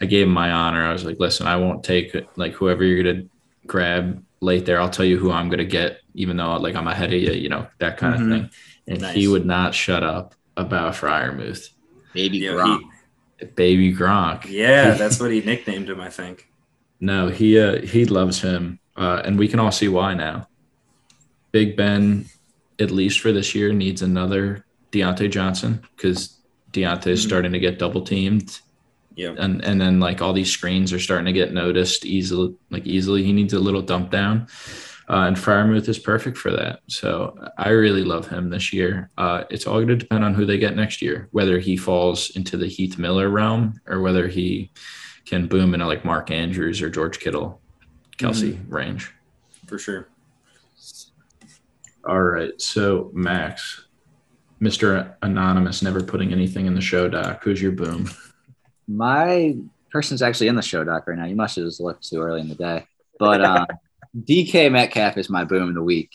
[0.00, 0.86] I gave him my honor.
[0.86, 3.26] I was like, listen, I won't take like whoever you're gonna
[3.66, 4.80] grab late there.
[4.80, 7.32] I'll tell you who I'm gonna get, even though like I'm ahead of you.
[7.32, 8.22] You know that kind Mhm.
[8.22, 8.50] of thing.
[8.86, 9.16] And Nice.
[9.16, 11.70] he would not shut up about Freiermuth,
[12.14, 12.82] Baby Yeah, Gronk.
[13.56, 14.44] baby Gronk.
[14.48, 16.46] Yeah, that's what he nicknamed him, I think.
[17.00, 20.46] No, he uh, he loves him, uh, and we can all see why now.
[21.50, 22.26] Big Ben,
[22.78, 26.38] at least for this year, needs another Diontae Johnson because
[26.72, 27.26] Diontae is Mhm.
[27.26, 28.60] starting to get double teamed,
[29.14, 29.34] Yeah.
[29.38, 32.54] and and then like all these screens are starting to get noticed easily.
[32.70, 34.46] Like easily, he needs a little dump down,
[35.08, 36.80] uh, and Freiermuth is perfect for that.
[36.88, 39.10] So I really love him this year.
[39.18, 42.30] Uh, it's all going to depend on who they get next year, whether he falls
[42.36, 44.70] into the Heath Miller realm or whether he
[45.26, 47.60] can boom into like Mark Andrews or George Kittle,
[48.18, 49.10] Kelce range.
[49.66, 50.08] For sure.
[52.04, 52.60] All right.
[52.60, 53.86] So Max,
[54.60, 55.14] Mr.
[55.22, 57.42] Anonymous, never putting anything in the show doc.
[57.44, 58.10] Who's your boom?
[58.88, 59.56] My
[59.90, 61.26] person's actually in the show doc right now.
[61.26, 62.86] You must have just looked too early in the day.
[63.18, 63.66] But uh,
[64.18, 66.10] DK Metcalf is my boom of the week.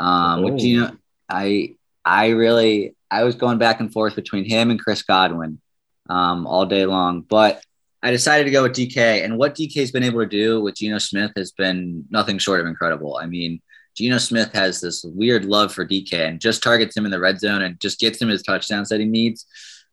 [0.00, 0.96] Um, which, you know,
[1.28, 5.60] I I really I was going back and forth between him and Chris Godwin
[6.08, 7.62] um, all day long, but
[8.02, 10.98] I decided to go with DK, and what DK's been able to do with Geno
[10.98, 13.16] Smith has been nothing short of incredible.
[13.16, 13.60] I mean,
[13.96, 17.38] Geno Smith has this weird love for DK and just targets him in the red
[17.40, 19.46] zone and just gets him his touchdowns that he needs.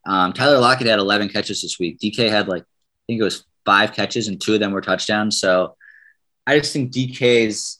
[0.06, 2.00] Um, Tyler Lockett had 11 catches this week.
[2.00, 5.40] DK had like, I think it was five catches and two of them were touchdowns.
[5.40, 5.76] So
[6.48, 7.80] I just think DK's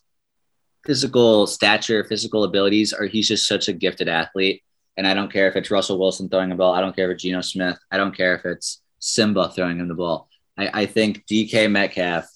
[0.86, 4.64] physical stature, physical abilities are, he's just such a gifted athlete.
[4.98, 6.74] And I don't care if it's Russell Wilson throwing a ball.
[6.74, 7.78] I don't care if it's Geno Smith.
[7.90, 10.28] I don't care if it's Simba throwing him the ball.
[10.58, 12.30] I, I think DK Metcalf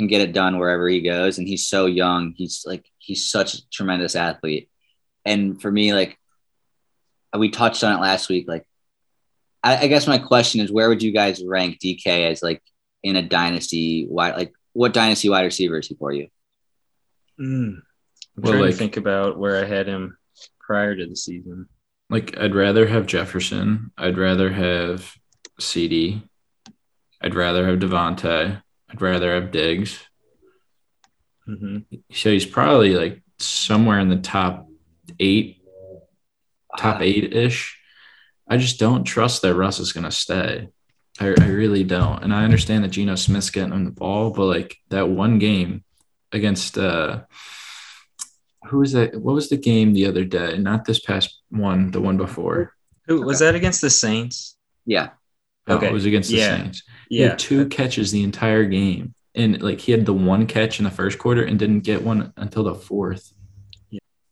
[0.00, 1.38] can get it done wherever he goes.
[1.38, 2.32] And he's so young.
[2.36, 4.68] He's like, he's such a tremendous athlete.
[5.24, 6.18] And for me, like,
[7.38, 8.46] we touched on it last week.
[8.48, 8.66] Like,
[9.62, 12.62] I, I guess my question is, where would you guys rank DK as like
[13.02, 14.06] in a dynasty?
[14.08, 16.28] Wide, like, what dynasty wide receiver is he for you?
[17.40, 17.76] Mm.
[17.76, 17.82] I'm
[18.36, 20.16] Well, trying like- to think about where I had him
[20.60, 21.68] prior to the season.
[22.08, 23.92] Like I'd rather have Jefferson.
[23.96, 25.12] I'd rather have
[25.60, 26.22] CD.
[27.20, 28.62] I'd rather have Davante.
[28.90, 29.98] I'd rather have Diggs.
[31.46, 31.78] hmm
[32.12, 34.68] So he's probably like somewhere in the top
[35.18, 35.62] eight,
[36.78, 37.78] top Uh, eight ish.
[38.48, 40.68] I just don't trust that Russ is gonna stay.
[41.20, 42.22] I, I really don't.
[42.22, 45.84] And I understand that Geno Smith's getting him the ball, but like that one game
[46.32, 47.22] against uh
[48.66, 49.16] who was that?
[49.20, 50.58] What was the game the other day?
[50.58, 52.74] Not this past one, the one before.
[53.06, 54.56] Who was that against the Saints?
[54.84, 55.10] Yeah.
[55.66, 55.88] No, Okay.
[55.88, 56.58] it was against the Yeah.
[56.58, 56.82] Saints.
[57.10, 59.14] He Yeah, had two catches the entire game.
[59.34, 62.32] And like he had the one catch in the first quarter and didn't get one
[62.36, 63.32] until the fourth.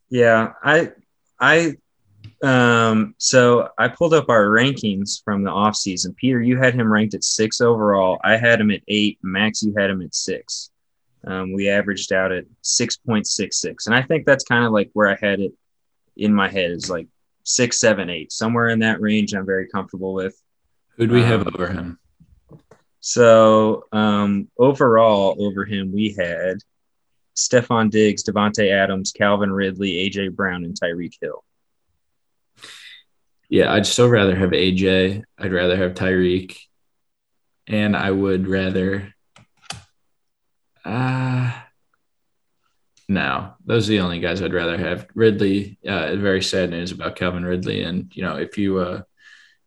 [0.09, 0.91] Yeah, I
[1.39, 1.75] I
[2.43, 6.15] um so I pulled up our rankings from the offseason.
[6.15, 8.19] Peter, you had him ranked at six overall.
[8.23, 9.19] I had him at eight.
[9.21, 10.71] Max, you had him at six.
[11.27, 13.87] Um, we averaged out at six point six six.
[13.87, 15.51] And I think that's kind of like where I had it
[16.17, 17.07] in my head is like
[17.43, 18.31] six, seven, eight.
[18.31, 20.41] Somewhere in that range I'm very comfortable with.
[20.95, 21.98] Who'd we have Um, over him?
[22.99, 26.57] So um, overall, over him, we had
[27.35, 31.43] Stefon Diggs, Davante Adams, Calvin Ridley, AJ Brown, and Tyreek Hill.
[33.47, 35.23] Yeah, I'd still rather have AJ.
[35.37, 36.57] I'd rather have Tyreek.
[37.67, 39.13] And I would rather
[40.85, 41.51] uh
[43.09, 45.07] no, those are the only guys I'd rather have.
[45.15, 47.81] Ridley, uh, very sad news about Calvin Ridley.
[47.81, 49.01] And, you know, if you uh,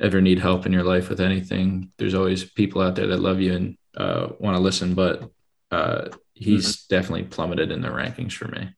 [0.03, 3.41] ever need help in your life with anything, there's always people out there that love
[3.41, 4.95] you and uh, want to listen.
[4.95, 5.31] But
[5.71, 8.75] uh, he's definitely plummeted in the rankings for me.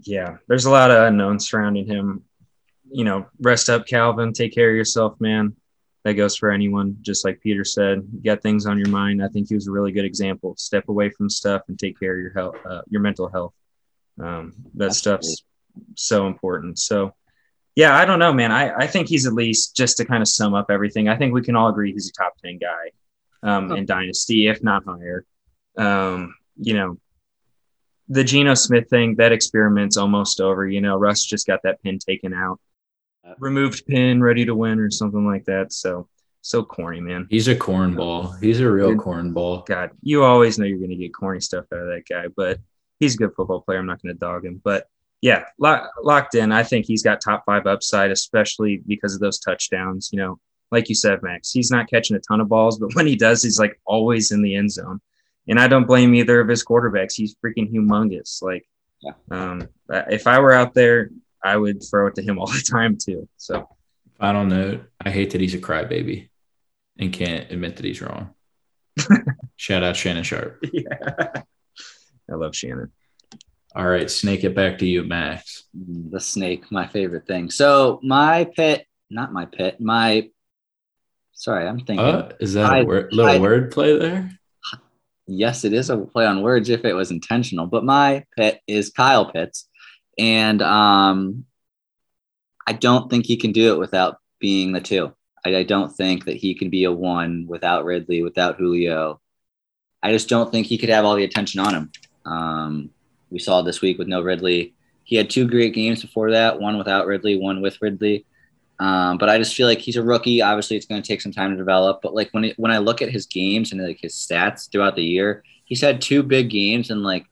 [0.00, 2.24] Yeah, there's a lot of unknowns surrounding him.
[2.90, 4.32] You know, rest up, Calvin.
[4.32, 5.54] Take care of yourself, man.
[6.04, 6.98] That goes for anyone.
[7.00, 9.22] Just like Peter said, you got things on your mind.
[9.22, 10.54] I think he was a really good example.
[10.56, 13.54] Step away from stuff and take care of your health, uh, your mental health.
[14.22, 15.44] Um, that stuff's
[15.96, 16.78] so important.
[16.78, 17.14] So,
[17.76, 18.52] yeah, I don't know, man.
[18.52, 21.08] I, I think he's at least just to kind of sum up everything.
[21.08, 22.90] I think we can all agree he's a top ten guy
[23.42, 25.24] um, in Dynasty, if not higher.
[25.76, 26.98] Um, you know,
[28.08, 30.66] the Geno Smith thing, that experiment's almost over.
[30.68, 32.60] You know, Russ just got that pin taken out,
[33.38, 35.72] removed pin, ready to win, or something like that.
[35.72, 36.08] So,
[36.42, 37.26] so corny, man.
[37.28, 38.40] He's a cornball.
[38.40, 39.66] He's a real cornball.
[39.66, 42.60] God, you always know you're going to get corny stuff out of that guy, but
[43.00, 43.78] he's a good football player.
[43.78, 44.86] I'm not going to dog him, but
[45.24, 46.52] yeah, lock, locked in.
[46.52, 50.10] I think he's got top five upside, especially because of those touchdowns.
[50.12, 50.38] You know,
[50.70, 53.42] like you said, Max, he's not catching a ton of balls, but when he does,
[53.42, 55.00] he's like always in the end zone.
[55.48, 57.14] And I don't blame either of his quarterbacks.
[57.14, 58.42] He's freaking humongous.
[58.42, 58.66] Like,
[59.00, 59.12] Yeah.
[59.30, 61.08] um, if I were out there,
[61.42, 63.26] I would throw it to him all the time too.
[63.38, 63.66] So,
[64.20, 66.28] Final note: I hate that he's a crybaby
[66.98, 68.34] and can't admit that he's wrong.
[69.56, 70.62] Shout out Shannon Sharpe.
[70.70, 71.42] yeah,
[72.30, 72.92] I love Shannon.
[73.74, 75.64] All right, snake it back to you, Max.
[75.74, 77.50] The snake, my favorite thing.
[77.50, 80.30] So my pit, not my pit, my.
[81.32, 81.98] Sorry, I'm thinking.
[82.06, 84.30] Uh, is that I- a word, little I- word play there?
[85.26, 88.90] yes, it is a play on words if it was intentional, but my pit is
[88.90, 89.68] Kyle Pitts.
[90.18, 91.44] And um,
[92.66, 95.12] I don't think he can do it without being the two.
[95.44, 99.20] I, I don't think that he can be a one without Ridley, without Julio.
[100.02, 101.92] I just don't think he could have all the attention on him.
[102.26, 102.90] Um,
[103.34, 104.74] we saw this week with no Ridley.
[105.02, 108.24] He had two great games before that, one without Ridley, one with Ridley.
[108.78, 110.40] Um, but I just feel like he's a rookie.
[110.40, 112.00] Obviously, it's going to take some time to develop.
[112.00, 114.94] But like when it, when I look at his games and like his stats throughout
[114.94, 117.26] the year, he's had two big games, and like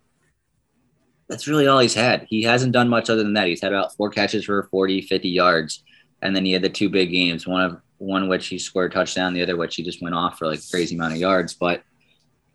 [1.28, 2.26] that's really all he's had.
[2.28, 3.46] He hasn't done much other than that.
[3.46, 5.84] He's had about four catches for 40, 50 yards,
[6.20, 7.46] and then he had the two big games.
[7.46, 10.36] One of one which he scored a touchdown, the other which he just went off
[10.36, 11.54] for like crazy amount of yards.
[11.54, 11.84] But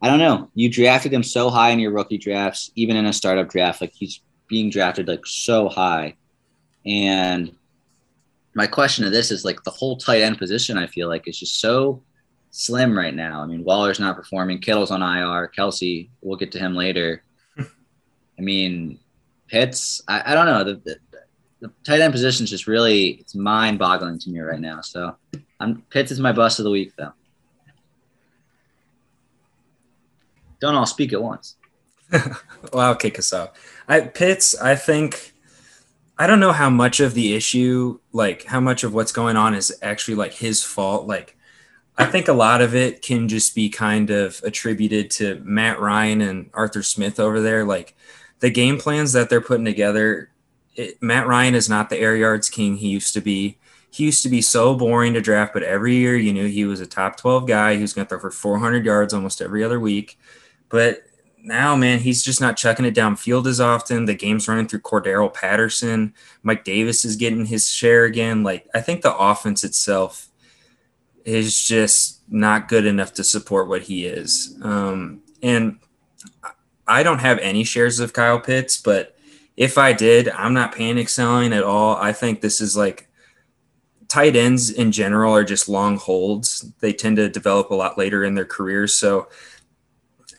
[0.01, 0.49] I don't know.
[0.53, 3.93] You drafted him so high in your rookie drafts, even in a startup draft, like
[3.93, 6.15] he's being drafted like so high,
[6.85, 7.51] and
[8.57, 11.37] my question to this is like the whole tight end position, I feel like is
[11.37, 12.01] just so
[12.49, 13.41] slim right now.
[13.41, 14.59] I mean, Waller's not performing.
[14.59, 15.51] Kittle's on IR.
[15.55, 17.23] Kelce, we'll get to him later.
[17.59, 18.97] I mean,
[19.47, 20.63] Pitts, I, I don't know.
[20.63, 20.99] The, the,
[21.59, 24.81] the tight end position is just really it's mind boggling to me right now.
[24.81, 25.15] So
[25.59, 27.13] I'm Pitts is my bust of the week though.
[30.59, 31.55] Don't all speak at once.
[32.11, 32.33] well,
[32.73, 33.51] I'll kick us off.
[33.87, 35.33] I Pitts, I think
[36.17, 39.53] I don't know how much of the issue, like how much of what's going on
[39.53, 41.07] is actually like his fault.
[41.07, 41.37] Like
[41.97, 46.21] I think a lot of it can just be kind of attributed to Matt Ryan
[46.21, 47.65] and Arthur Smith over there.
[47.65, 47.95] Like
[48.39, 50.31] the game plans that they're putting together,
[50.75, 53.57] it, Matt Ryan is not the air yards king he used to be.
[53.89, 56.81] He used to be so boring to draft, but every year you knew he was
[56.81, 60.19] a top 12 guy who's going to throw for 400 yards almost every other week.
[60.69, 61.03] But
[61.41, 64.05] now, man, he's just not chucking it downfield as often.
[64.05, 66.13] The game's running through Cordarrelle Patterson.
[66.43, 68.43] Mike Davis is getting his share again.
[68.43, 70.27] Like, I think the offense itself
[71.23, 74.57] is just not good enough to support what he is.
[74.61, 75.77] Um, and
[76.87, 79.15] I don't have any shares of Kyle Pitts, but
[79.55, 81.95] if I did, I'm not panic selling at all.
[81.97, 83.09] I think this is like
[84.07, 86.61] tight ends in general are just long holds.
[86.79, 88.95] They tend to develop a lot later in their careers.
[88.95, 89.27] So,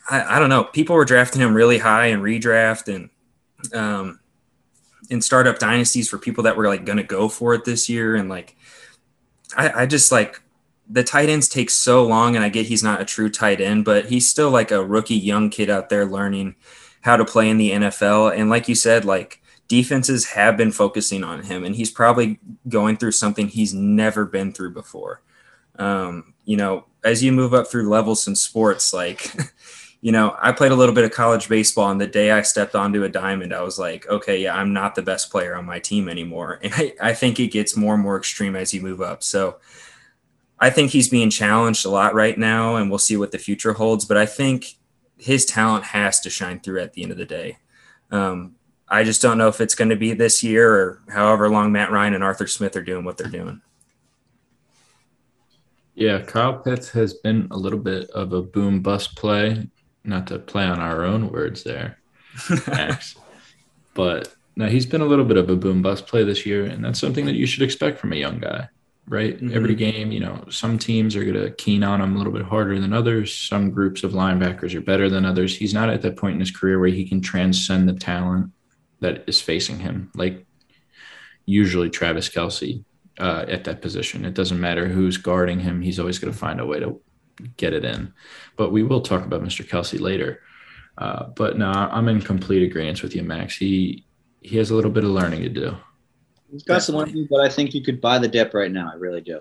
[0.09, 0.65] I, I don't know.
[0.65, 3.11] People were drafting him really high in redraft and
[3.73, 4.21] um,
[5.11, 8.17] in startup dynasties for people that were like going to go for it this year.
[8.17, 8.57] And like,
[9.57, 10.41] I, I just like
[10.89, 13.85] the tight ends take so long, and I get he's not a true tight end,
[13.85, 16.57] but he's still like a rookie young kid out there learning
[17.03, 18.37] how to play in the NFL.
[18.37, 22.97] And like you said, like defenses have been focusing on him, and he's probably going
[22.97, 25.21] through something he's never been through before.
[25.79, 29.33] Um, you know, as you move up through levels in sports, like
[30.01, 32.77] you know, I played a little bit of college baseball, and the day I stepped
[32.77, 35.81] onto a diamond, I was like, okay, yeah, I'm not the best player on my
[35.81, 36.61] team anymore.
[36.69, 39.23] And I, I think it gets more and more extreme as you move up.
[39.23, 39.59] So
[40.61, 43.73] I think he's being challenged a lot right now, and we'll see what the future
[43.73, 44.05] holds.
[44.05, 44.77] But I think
[45.19, 47.59] his talent has to shine through at the end of the day.
[48.11, 48.55] Um,
[48.89, 51.91] I just don't know if it's going to be this year or however long Matt
[51.91, 53.61] Ryan and Arthur Smith are doing what they're doing.
[55.95, 59.69] Yeah, Kyle Pitts has been a little bit of a boom bust play
[60.05, 61.99] not to play on our own words there,
[62.67, 63.17] Max.
[63.95, 66.85] but now he's been a little bit of a boom bust play this year, and
[66.85, 68.69] that's something that you should expect from a young guy,
[69.07, 69.37] right?
[69.37, 69.55] Mm-hmm.
[69.55, 72.43] Every game, you know, some teams are going to keen on him a little bit
[72.43, 73.33] harder than others.
[73.33, 75.57] Some groups of linebackers are better than others.
[75.57, 78.51] He's not at that point in his career where he can transcend the talent
[79.01, 80.45] that is facing him, like
[81.47, 82.85] usually Travis Kelce
[83.21, 84.25] uh, at that position.
[84.25, 87.01] It doesn't matter who's guarding him; he's always going to find a way to
[87.57, 88.13] get it in.
[88.57, 89.67] But we will talk about Mr.
[89.67, 90.43] Kelce later.
[90.97, 93.57] Uh, but no, I'm in complete agreement with you, Max.
[93.57, 94.05] He
[94.43, 95.77] he has a little bit of learning to do.
[96.51, 98.91] He's got some learning, but I think you could buy the dip right now.
[98.93, 99.41] I really do.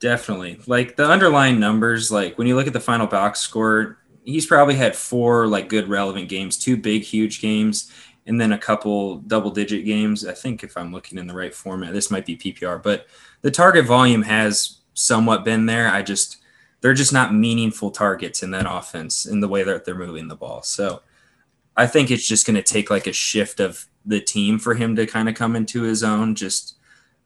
[0.00, 0.58] Definitely.
[0.66, 4.74] Like the underlying numbers, like when you look at the final box score, he's probably
[4.74, 7.92] had four like good relevant games, two big huge games,
[8.26, 10.26] and then a couple double digit games.
[10.26, 13.06] I think if I'm looking in the right format, this might be PPR, but
[13.42, 15.88] the target volume has somewhat been there.
[15.88, 16.41] I just
[16.82, 20.36] they're just not meaningful targets in that offense in the way that they're moving the
[20.36, 20.62] ball.
[20.62, 21.00] So
[21.76, 24.96] I think it's just going to take like a shift of the team for him
[24.96, 26.34] to kind of come into his own.
[26.34, 26.74] Just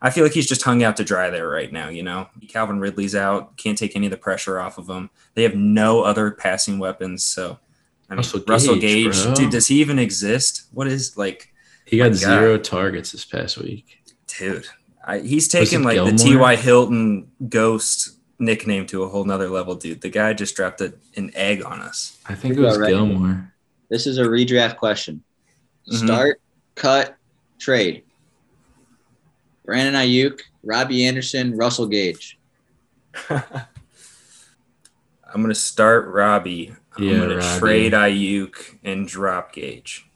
[0.01, 1.89] I feel like he's just hung out to dry there right now.
[1.89, 5.11] You know, Calvin Ridley's out, can't take any of the pressure off of him.
[5.35, 7.25] They have no other passing weapons.
[7.25, 7.59] So
[8.11, 8.41] I mean, Russell
[8.77, 10.67] Gage, Russell Gage dude, does he even exist?
[10.73, 11.53] What is like?
[11.87, 14.67] He got zero targets this past week, dude.
[15.03, 16.13] I, he's taken like Gilmore?
[16.13, 16.57] the T.Y.
[16.57, 20.01] Hilton ghost nickname to a whole nother level, dude.
[20.01, 22.19] The guy just dropped a, an egg on us.
[22.27, 22.91] I think it was right.
[22.91, 23.53] Gilmore.
[23.89, 25.23] This is a redraft question.
[25.91, 26.07] Mm-hmm.
[26.07, 26.41] Start,
[26.75, 27.17] cut,
[27.59, 28.03] trade.
[29.65, 32.39] Brandon Aiyuk, Robbie Anderson, Russell Gage.
[33.31, 33.43] I'm
[35.43, 36.75] gonna start Robbie.
[36.97, 37.59] I'm yeah, gonna Robbie.
[37.59, 40.09] trade Aiyuk and drop Gage.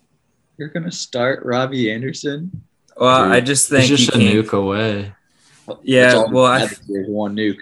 [0.56, 2.62] You're gonna start Robbie Anderson?
[2.96, 5.12] Well, Dude, I just think it's just a nuke away.
[5.82, 7.60] Yeah, well, I, there's one nuke.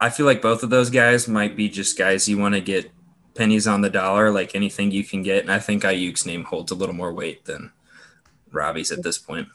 [0.00, 2.90] I feel like both of those guys might be just guys you want to get
[3.34, 5.42] pennies on the dollar, like anything you can get.
[5.42, 7.72] And I think Aiyuk's name holds a little more weight than
[8.52, 9.48] Robbie's at this point.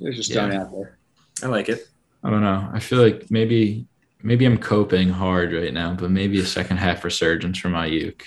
[0.00, 0.60] They're just yeah.
[0.60, 0.98] out there.
[1.42, 1.88] I like it.
[2.22, 2.68] I don't know.
[2.72, 3.86] I feel like maybe
[4.22, 8.22] maybe I'm coping hard right now, but maybe a second half resurgence from Aiyuk.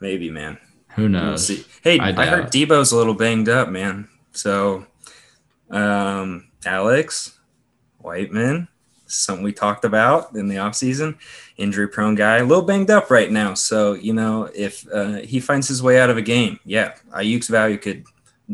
[0.00, 0.58] Maybe, man.
[0.96, 1.48] Who knows?
[1.48, 4.08] We'll hey, I, I, heard Deebo's a little banged up, man.
[4.32, 4.86] So,
[5.70, 7.38] um, Alex
[7.98, 8.68] Whiteman,
[9.08, 11.16] something we talked about in the offseason.
[11.56, 13.54] Injury prone guy, a little banged up right now.
[13.54, 17.48] So, you know, if uh, he finds his way out of a game, yeah, Aiyuk's
[17.48, 18.04] value could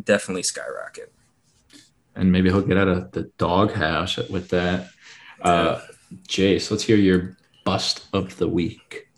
[0.05, 1.13] definitely skyrocket.
[2.15, 4.89] And maybe he'll get out of the doghouse with that.
[5.43, 5.81] Uh,
[6.29, 9.09] Jace, let's hear your bust of the week.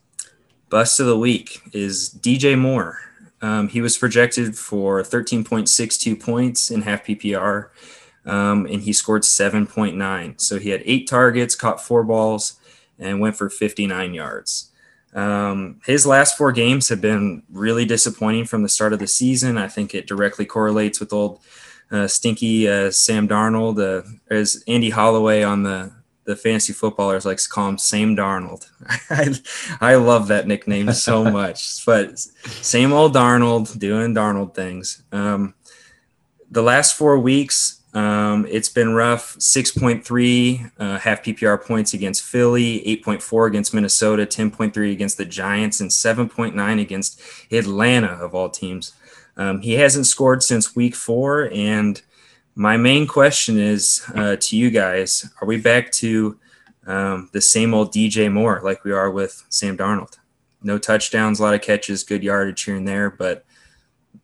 [0.70, 2.98] Bust of the week is DJ Moore.
[3.42, 7.68] Um, he was projected for 13.62 points in half PPR,
[8.26, 10.40] um, and he scored 7.9.
[10.40, 12.58] So he had eight targets, caught four balls,
[12.98, 14.70] and went for 59 yards.
[15.14, 19.56] Um, his last four games have been really disappointing from the start of the season.
[19.56, 21.40] I think it directly correlates with old
[21.90, 25.92] uh, stinky uh, Sam Darnold, uh, as Andy Holloway on the
[26.26, 28.68] the fantasy footballers likes to call him Same Darnold.
[29.10, 29.34] I,
[29.80, 31.86] I love that nickname so much.
[31.86, 35.02] But same old Darnold doing Darnold things.
[35.12, 35.54] Um,
[36.50, 39.36] the last four weeks, um, it's been rough.
[39.38, 45.90] 6.3 uh, half PPR points against Philly, 8.4 against Minnesota, 10.3 against the Giants, and
[45.90, 48.92] 7.9 against Atlanta, of all teams.
[49.38, 51.50] Um, he hasn't scored since week four.
[51.54, 52.02] And
[52.54, 56.38] my main question is uh, to you guys Are we back to
[56.86, 60.18] um, the same old DJ Moore like we are with Sam Darnold?
[60.62, 63.45] No touchdowns, a lot of catches, good yardage here and there, but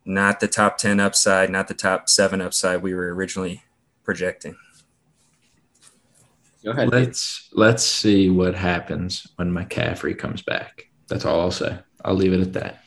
[0.05, 3.63] not the top 10 upside, not the top seven upside we were originally
[4.03, 4.55] projecting.
[6.63, 6.91] Go ahead.
[6.91, 10.89] Let's let's see what happens when McCaffrey comes back.
[11.07, 11.77] That's all I'll say.
[12.05, 12.83] I'll leave it at that.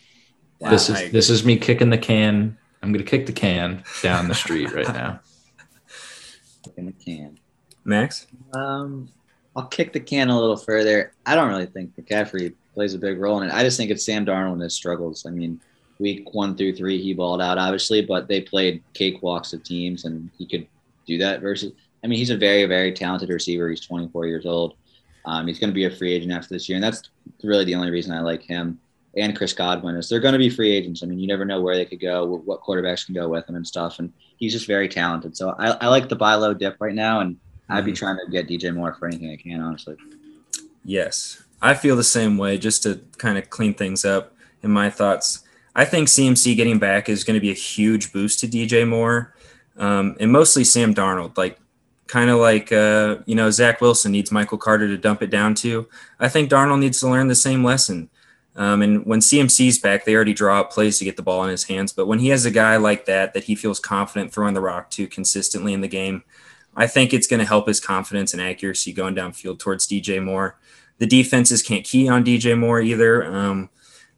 [0.60, 2.56] Wow, this is this is me kicking the can.
[2.82, 5.20] I'm gonna kick the can down the street right now.
[6.64, 7.38] Kicking the can.
[7.84, 8.26] Max?
[8.54, 9.08] Um,
[9.54, 11.12] I'll kick the can a little further.
[11.24, 13.54] I don't really think McCaffrey plays a big role in it.
[13.54, 15.24] I just think it's Sam Darnold and his struggles.
[15.26, 15.60] I mean,
[15.98, 20.30] week one through three, he balled out, obviously, but they played cakewalks of teams, and
[20.38, 20.66] he could
[21.06, 21.72] do that versus.
[22.04, 23.68] I mean, he's a very, very talented receiver.
[23.68, 24.74] He's 24 years old.
[25.24, 27.02] Um, he's going to be a free agent after this year, and that's
[27.42, 28.78] really the only reason I like him
[29.16, 31.02] and Chris Godwin is they're going to be free agents.
[31.02, 33.56] I mean, you never know where they could go, what quarterbacks can go with them
[33.56, 33.98] and stuff.
[33.98, 35.36] And he's just very talented.
[35.36, 37.38] So I, I like the buy low dip right now, and
[37.68, 37.96] I'd be mm-hmm.
[37.96, 39.96] trying to get DJ Moore for anything I can, honestly.
[40.84, 42.58] Yes, I feel the same way.
[42.58, 45.44] Just to kind of clean things up in my thoughts,
[45.76, 49.34] I think CMC getting back is going to be a huge boost to DJ Moore,
[49.76, 51.36] um, and mostly Sam Darnold.
[51.36, 51.60] Like
[52.06, 55.54] kind of like uh, you know Zach Wilson needs Michael Carter to dump it down
[55.56, 55.86] to.
[56.18, 58.08] I think Darnold needs to learn the same lesson.
[58.56, 61.50] Um, and when CMC's back, they already draw up plays to get the ball in
[61.50, 61.92] his hands.
[61.92, 64.90] But when he has a guy like that that he feels confident throwing the rock
[64.92, 66.24] to consistently in the game,
[66.74, 70.58] I think it's going to help his confidence and accuracy going downfield towards DJ Moore.
[70.98, 73.68] The defenses can't key on DJ Moore either, um,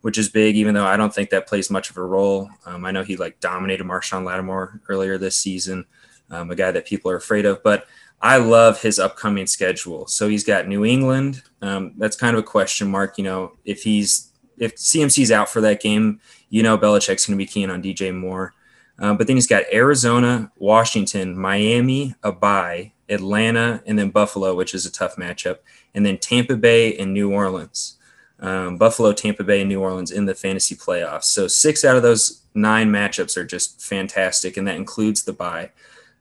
[0.03, 0.57] which is big.
[0.57, 2.49] Even though I don't think that plays much of a role.
[2.67, 5.87] Um, I know he like dominated Marshon Lattimore earlier this season,
[6.31, 7.63] um, a guy that people are afraid of.
[7.63, 7.87] But
[8.21, 10.07] I love his upcoming schedule.
[10.09, 11.43] So he's got New England.
[11.63, 13.19] Um, that's kind of a question mark.
[13.19, 16.21] You know, if he's if CMC's out for that game,
[16.51, 18.55] you know Belichick's going to be keen on DJ Moore.
[18.99, 24.75] Um, but then he's got Arizona, Washington, Miami, a bye, Atlanta, and then Buffalo, which
[24.75, 25.59] is a tough matchup,
[25.95, 27.98] and then Tampa Bay and New Orleans.
[28.41, 31.25] Um, Buffalo, Tampa Bay, and New Orleans in the fantasy playoffs.
[31.25, 35.71] So six out of those nine matchups are just fantastic, and that includes the bye.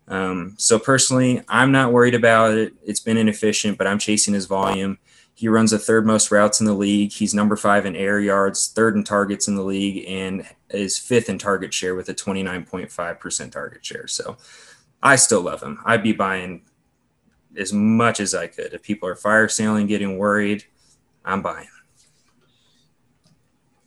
[0.07, 2.73] Um, so personally, I'm not worried about it.
[2.83, 4.97] It's been inefficient, but I'm chasing his volume.
[5.35, 7.11] He runs the third most routes in the league.
[7.11, 11.29] He's number five in air yards, third in targets in the league, and is fifth
[11.29, 14.07] in target share with a 29.5% target share.
[14.07, 14.37] So
[15.03, 15.79] I still love him.
[15.85, 16.63] I'd be buying
[17.55, 18.73] as much as I could.
[18.73, 20.65] If people are fire sailing, getting worried,
[21.23, 21.67] I'm buying.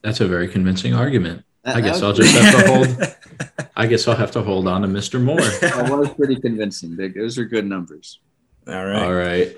[0.02, 1.44] That's a very convincing argument.
[1.64, 3.68] I guess I'll just have to hold.
[3.76, 5.22] I guess I'll have to hold on to Mr.
[5.22, 5.40] Moore.
[5.60, 6.96] That was pretty convincing.
[6.96, 8.20] Those are good numbers.
[8.66, 9.02] All right.
[9.02, 9.56] All right.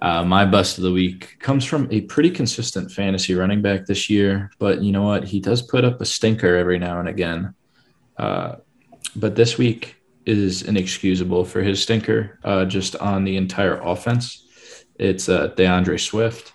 [0.00, 4.08] Uh, my bust of the week comes from a pretty consistent fantasy running back this
[4.08, 5.24] year, but you know what?
[5.24, 7.54] He does put up a stinker every now and again.
[8.16, 8.56] Uh,
[9.16, 14.46] but this week is inexcusable for his stinker uh, just on the entire offense.
[14.98, 16.52] It's uh, D'Andre Swift.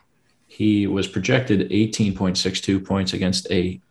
[0.54, 3.82] He was projected 18.62 points against a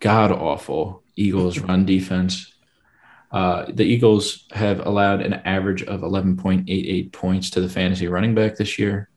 [0.00, 2.52] god awful Eagles run defense
[3.32, 8.56] uh, the Eagles have allowed an average of 11.88 points to the fantasy running back
[8.56, 9.08] this year,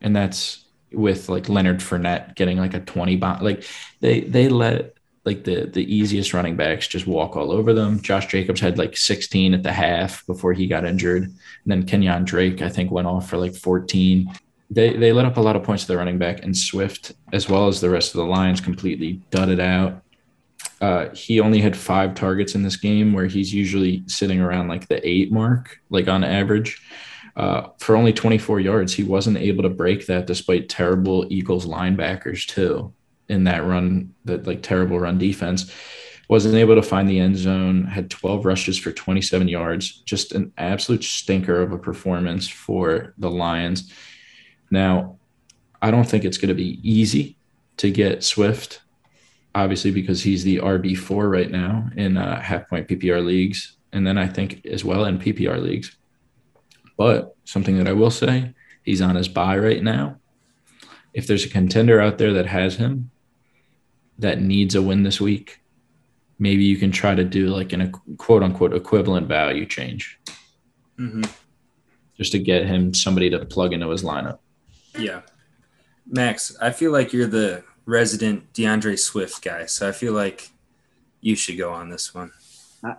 [0.00, 3.40] and that's with like Leonard Fournette getting like a 20 bomb.
[3.40, 3.64] Like
[4.00, 8.00] they they let like the the easiest running backs just walk all over them.
[8.00, 12.24] Josh Jacobs had like 16 at the half before he got injured, and then Kenyan
[12.24, 14.32] Drake I think went off for like 14.
[14.70, 17.48] They they let up a lot of points to the running back, and Swift as
[17.48, 20.02] well as the rest of the lines completely dudded out.
[20.80, 24.88] Uh, he only had five targets in this game, where he's usually sitting around like
[24.88, 26.80] the eight mark, like on average.
[27.36, 32.46] Uh, for only 24 yards, he wasn't able to break that despite terrible Eagles linebackers
[32.46, 32.92] too
[33.28, 35.72] in that run, that like terrible run defense.
[36.28, 37.84] Wasn't able to find the end zone.
[37.84, 40.02] Had 12 rushes for 27 yards.
[40.04, 43.92] Just an absolute stinker of a performance for the Lions.
[44.70, 45.18] Now,
[45.82, 47.36] I don't think it's going to be easy
[47.78, 48.82] to get Swift,
[49.54, 53.76] obviously, because he's the RB4 right now in uh, half point PPR leagues.
[53.92, 55.96] And then I think as well in PPR leagues.
[56.96, 58.54] But something that I will say,
[58.84, 60.18] he's on his buy right now.
[61.14, 63.10] If there's a contender out there that has him
[64.18, 65.60] that needs a win this week,
[66.38, 70.20] maybe you can try to do like an a quote unquote equivalent value change.
[70.98, 71.22] Mm-hmm.
[72.16, 74.38] Just to get him somebody to plug into his lineup.
[74.98, 75.22] Yeah.
[76.06, 79.66] Max, I feel like you're the resident D'Andre Swift guy.
[79.66, 80.50] So I feel like
[81.20, 82.32] you should go on this one.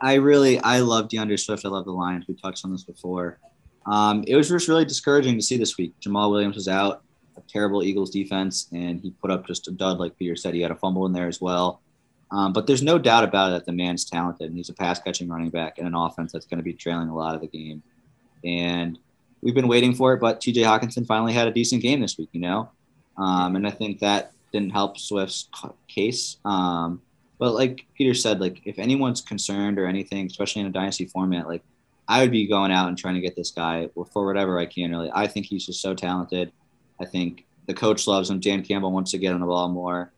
[0.02, 1.66] I really, I love D'Andre Swift.
[1.66, 2.26] I love the Lions.
[2.28, 3.39] We touched on this before.
[3.88, 5.94] Um, it was just really discouraging to see this week.
[6.00, 7.04] Jamaal Williams was out,
[7.36, 10.54] a terrible Eagles defense, and he put up just a dud, like Peter said.
[10.54, 11.82] He had a fumble in there as well.
[12.32, 15.00] Um, but there's no doubt about it that the man's talented, and he's a pass
[15.00, 17.48] catching running back in an offense that's going to be trailing a lot of the
[17.48, 17.82] game.
[18.44, 19.00] And
[19.42, 22.30] we've been waiting for it, but TJ Hockenson finally had a decent game this week,
[22.32, 22.70] you know?
[23.18, 25.50] Um, and I think that didn't help Swift's
[25.88, 26.38] case.
[26.46, 27.02] Um,
[27.39, 31.48] but like Peter said, like if anyone's concerned or anything, especially in a dynasty format,
[31.48, 31.64] like
[32.08, 34.92] I would be going out and trying to get this guy for whatever I can.
[34.92, 36.52] Really, I think he's just so talented.
[37.00, 38.39] I think the coach loves him.
[38.39, 40.12] Dan Campbell wants to get on the ball more.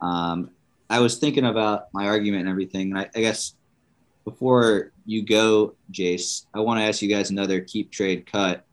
[0.00, 0.50] Um,
[0.88, 3.54] I was thinking about my argument and everything, and I, I guess
[4.24, 8.64] before you go, Jace, I want to ask you guys another keep trade cut.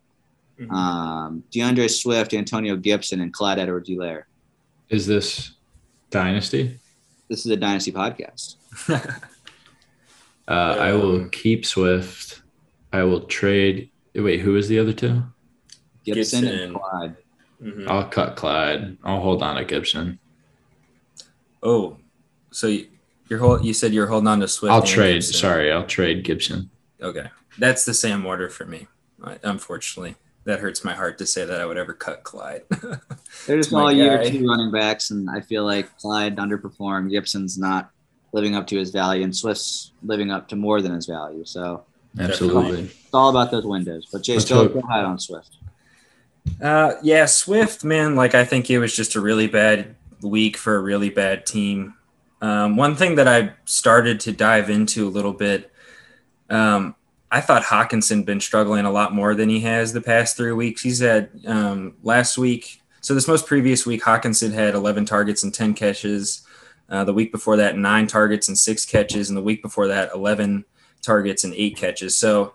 [0.60, 0.74] Mm-hmm.
[0.74, 4.24] Um, D'Andre Swift, Antonio Gibson, and Clyde Edwards-Helaire.
[4.90, 5.54] Is this
[6.10, 6.80] Dynasty?
[7.30, 8.56] This is a Dynasty podcast.
[8.90, 12.42] uh, I will keep Swift.
[12.92, 13.90] I will trade.
[14.16, 15.24] Wait, who is the other two?
[16.04, 16.60] Gibson, Gibson.
[16.60, 17.16] and Clyde.
[17.62, 17.90] Mm-hmm.
[17.90, 18.98] I'll cut Clyde.
[19.04, 20.20] I'll hold on to Gibson.
[21.62, 21.98] Oh,
[22.52, 22.80] so
[23.30, 24.72] you're hold, you said you're holding on to Swift.
[24.72, 25.16] I'll trade.
[25.16, 25.34] Gibson.
[25.36, 26.70] Sorry, I'll trade Gibson.
[27.02, 27.28] Okay,
[27.58, 28.88] that's the same order for me.
[29.44, 30.16] Unfortunately,
[30.46, 32.64] that hurts my heart to say that I would ever cut Clyde.
[33.48, 37.12] They're just all year two running backs, and I feel like Clyde underperformed.
[37.12, 37.92] Gibson's not
[38.32, 41.46] living up to his value, and Swift's living up to more than his value.
[41.46, 41.84] So
[42.20, 44.08] absolutely, it's all about those windows.
[44.12, 45.58] But Jay, still go ahead on Swift.
[46.62, 48.16] Uh, yeah, Swift, man.
[48.16, 51.96] Like I think it was just a really bad week for a really bad team.
[52.42, 55.72] Um, one thing that I started to dive into a little bit,
[56.50, 56.96] um,
[57.32, 60.82] I thought Hockenson been struggling a lot more than he has the past three weeks.
[60.82, 65.54] He's had um, last week, so this most previous week, Hockenson had 11 targets and
[65.54, 66.46] 10 catches.
[66.90, 70.10] Uh, the week before that, nine targets and six catches, and the week before that,
[70.14, 70.66] 11
[71.02, 72.16] targets and eight catches.
[72.16, 72.54] So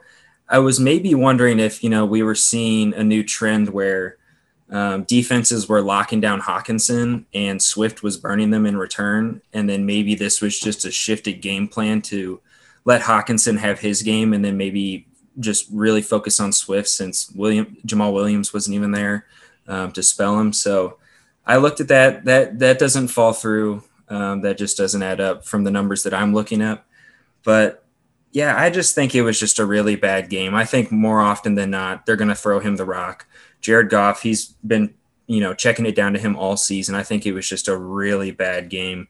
[0.49, 4.19] I was maybe wondering if you know we were seeing a new trend where
[4.71, 9.43] um, defenses were locking down Hockenson and Swift was burning them in return.
[9.53, 12.41] And then maybe this was just a shifted game plan to
[12.85, 15.07] let Hockenson have his game and then maybe
[15.39, 19.27] just really focus on Swift since William Jamaal Williams wasn't even there
[19.69, 20.53] um, to spell him.
[20.53, 20.99] So
[21.47, 22.25] I looked at that.
[22.25, 23.83] That that doesn't fall through.
[24.09, 26.85] Um, that just doesn't add up from the numbers that I'm looking at.
[27.43, 27.85] But
[28.33, 30.55] yeah, I just think it was just a really bad game.
[30.55, 33.27] I think more often than not, they're going to throw him the rock.
[33.65, 34.93] Jared Goff, he's been,
[35.27, 36.95] you know, checking it down to him all season.
[36.95, 39.09] I think it was just a really bad game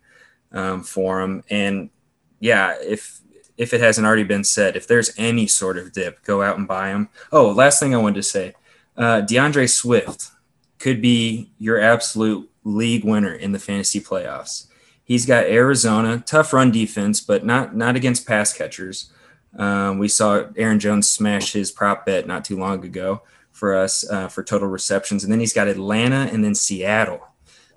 [0.52, 1.42] um, for him.
[1.50, 1.90] And
[2.38, 3.20] yeah, if
[3.58, 6.68] if it hasn't already been said, if there's any sort of dip, go out and
[6.68, 7.08] buy him.
[7.32, 8.54] Oh, last thing I wanted to say,
[8.96, 10.30] uh, D'Andre Swift
[10.78, 14.68] could be your absolute league winner in the fantasy playoffs.
[15.02, 19.10] He's got Arizona, tough run defense, but not not against pass catchers.
[19.58, 23.22] Um, we saw Aaron Jones smash his prop bet not too long ago
[23.54, 25.24] for us uh, for total receptions.
[25.24, 27.22] And then he's got Atlanta and then Seattle.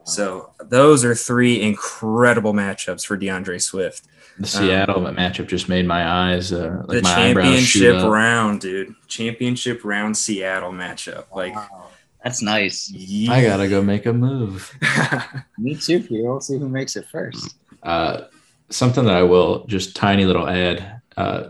[0.04, 4.06] So those are three incredible matchups for D'Andre Swift.
[4.40, 8.96] The Seattle um, matchup just made my eyes uh, like the my championship round, dude.
[9.08, 11.26] Championship round Seattle matchup.
[11.36, 11.90] Like wow.
[12.24, 12.90] that's nice.
[12.90, 13.34] Yeah.
[13.34, 14.74] I gotta go make a move.
[15.58, 16.24] Me too, Peter.
[16.24, 17.56] We'll see who makes it first.
[17.84, 18.26] Uh,
[18.70, 21.02] something that I will just tiny little add.
[21.18, 21.50] Uh,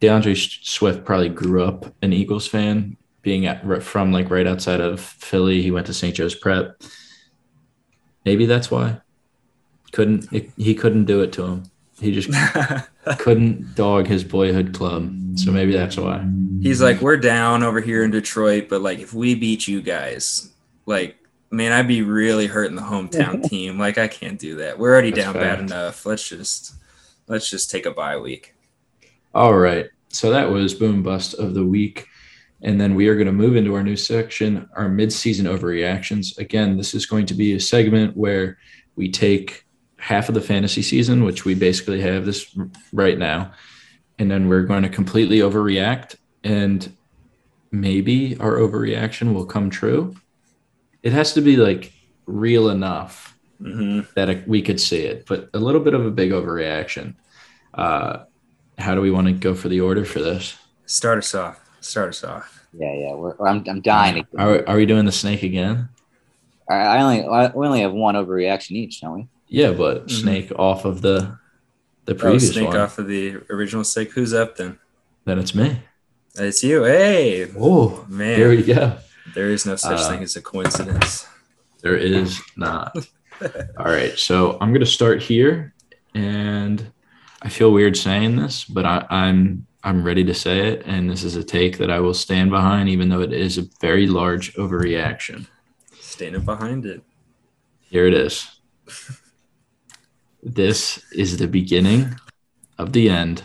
[0.00, 5.00] D'Andre Swift probably grew up an Eagles fan being at, from like right outside of
[5.00, 5.62] Philly.
[5.62, 6.14] He went to St.
[6.14, 6.80] Joe's Prep.
[8.24, 9.00] Maybe that's why.
[9.92, 11.64] Couldn't it, he couldn't do it to him.
[12.00, 12.30] He just
[13.18, 15.12] couldn't dog his boyhood club.
[15.36, 16.24] So maybe that's why.
[16.60, 20.52] He's like, we're down over here in Detroit, but like if we beat you guys,
[20.86, 21.16] like
[21.50, 23.78] man, I'd be really hurting the hometown team.
[23.78, 24.78] Like I can't do that.
[24.78, 25.44] We're already that's down fact.
[25.44, 26.04] bad enough.
[26.04, 26.74] Let's just
[27.26, 28.54] let's just take a bye week.
[29.34, 29.86] All right.
[30.08, 32.06] So that was boom bust of the week.
[32.64, 36.36] And then we are going to move into our new section, our mid-season overreactions.
[36.38, 38.56] Again, this is going to be a segment where
[38.96, 39.64] we take
[39.98, 42.56] half of the fantasy season, which we basically have this
[42.92, 43.52] right now,
[44.18, 46.16] and then we're going to completely overreact.
[46.42, 46.90] And
[47.70, 50.14] maybe our overreaction will come true.
[51.04, 51.92] it has to be like
[52.26, 56.32] real enough hmm that we could see it, but a little bit of a big
[56.32, 57.14] overreaction.
[57.72, 58.24] Uh,
[58.78, 60.56] how do we want to go for the order for this?
[60.86, 61.63] Start us off.
[61.84, 62.66] Start us off.
[62.72, 63.14] Yeah, yeah.
[63.14, 64.24] We're, I'm, I'm dying.
[64.24, 65.88] To, Are, are we doing the snake again?
[66.68, 69.28] I I only I, we only have one overreaction each, don't we?
[69.48, 70.10] Yeah, but Mhm.
[70.10, 71.38] snake off of the
[72.06, 72.76] the Oh, previous snake one.
[72.78, 74.12] off of the original snake.
[74.12, 74.78] Who's up then?
[75.26, 75.80] Then it's me.
[76.36, 76.84] It's you.
[76.84, 78.36] Hey, Oh, man.
[78.36, 78.96] here we go.
[79.34, 81.26] there is no such Uh, thing as a coincidence.
[81.82, 82.96] There is not.
[83.78, 85.74] All right, so I'm gonna start here,
[86.14, 86.90] and
[87.42, 91.22] I feel weird saying this, but I, I'm I'm ready to say it, and this
[91.22, 94.54] is a take that I will stand behind, even though it is a very large
[94.54, 95.46] overreaction.
[96.00, 97.02] Standing behind it.
[97.80, 98.48] Here it is.
[100.42, 102.14] This is the beginning
[102.78, 103.44] of the end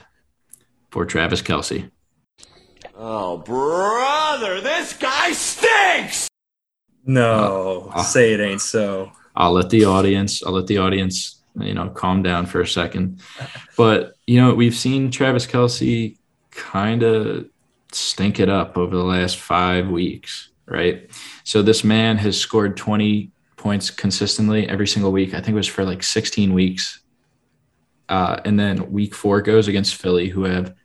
[0.92, 1.92] for Travis Kelce.
[2.96, 6.30] Oh, brother, this guy stinks!
[7.06, 8.04] No, Uh, uh.
[8.04, 9.12] say it ain't so.
[9.36, 13.22] I'll let the audience, I'll let the audience, you know, calm down for a second.
[13.78, 16.18] But, you know, we've seen Travis Kelce
[16.60, 17.45] kind of
[17.91, 21.10] stink it up over the last five weeks, right?
[21.43, 25.34] So this man has scored 20 points consistently every single week.
[25.34, 27.01] I think it was for like 16 weeks.
[28.07, 30.76] Uh, and then week four goes against Philly, who have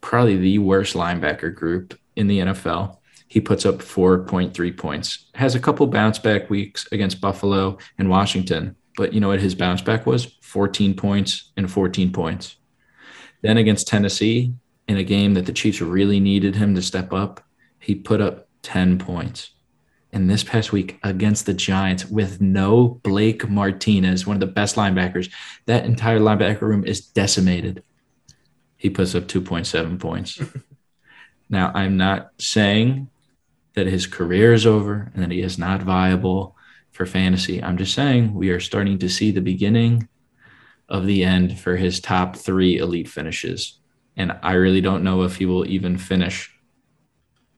[0.00, 2.98] probably the worst linebacker group in the NFL.
[3.26, 5.26] He puts up 4.3 points.
[5.34, 9.54] Has a couple bounce back weeks against Buffalo and Washington, but you know what his
[9.54, 10.36] bounce back was?
[10.42, 12.56] 14 points and 14 points.
[13.42, 14.54] Then against Tennessee,
[14.88, 17.44] in a game that the Chiefs really needed him to step up,
[17.78, 19.50] he put up 10 points.
[20.12, 24.76] And this past week against the Giants with no Blake Martinez, one of the best
[24.76, 25.30] linebackers,
[25.66, 27.82] that entire linebacker room is decimated.
[28.78, 30.40] He puts up 2.7 points.
[31.50, 33.10] now, I'm not saying
[33.74, 36.56] that his career is over and that he is not viable
[36.90, 37.62] for fantasy.
[37.62, 40.08] I'm just saying we are starting to see the beginning
[40.88, 43.77] of the end for his top three elite finishes.
[44.18, 46.52] And I really don't know if he will even finish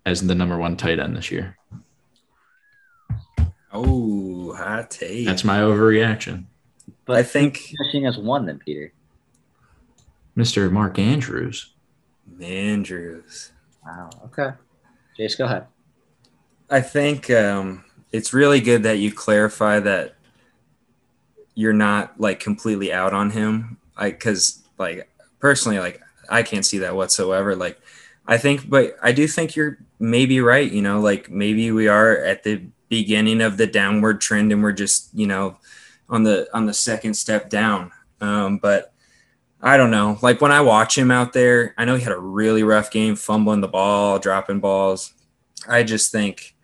[0.05, 1.57] as the number one tight end this year.
[3.73, 5.27] Oh, hot take.
[5.27, 6.45] That's my overreaction.
[7.07, 8.93] But I think finishing as one, then Peter.
[10.37, 10.71] Mr.
[10.71, 11.73] Mark Andrews.
[12.41, 13.53] Andrews.
[13.85, 14.11] Wow.
[14.27, 14.51] Okay.
[15.19, 15.67] Jace, go ahead.
[16.69, 20.15] I think um, it's really good that you clarify that
[21.55, 23.79] you're not like completely out on him.
[23.97, 26.01] I because like personally, like
[26.31, 27.57] I can't see that whatsoever.
[27.57, 27.81] Like
[28.27, 30.71] I think, but I do think you're maybe right.
[30.71, 34.73] You know, like maybe we are at the beginning of the downward trend, and we're
[34.73, 35.59] just you know
[36.09, 37.93] on the on the second step down.
[38.21, 38.93] Um, but
[39.63, 40.19] I don't know.
[40.23, 43.17] Like when I watch him out there, I know he had a really rough game,
[43.17, 45.13] fumbling the ball, dropping balls.
[45.69, 46.55] I just think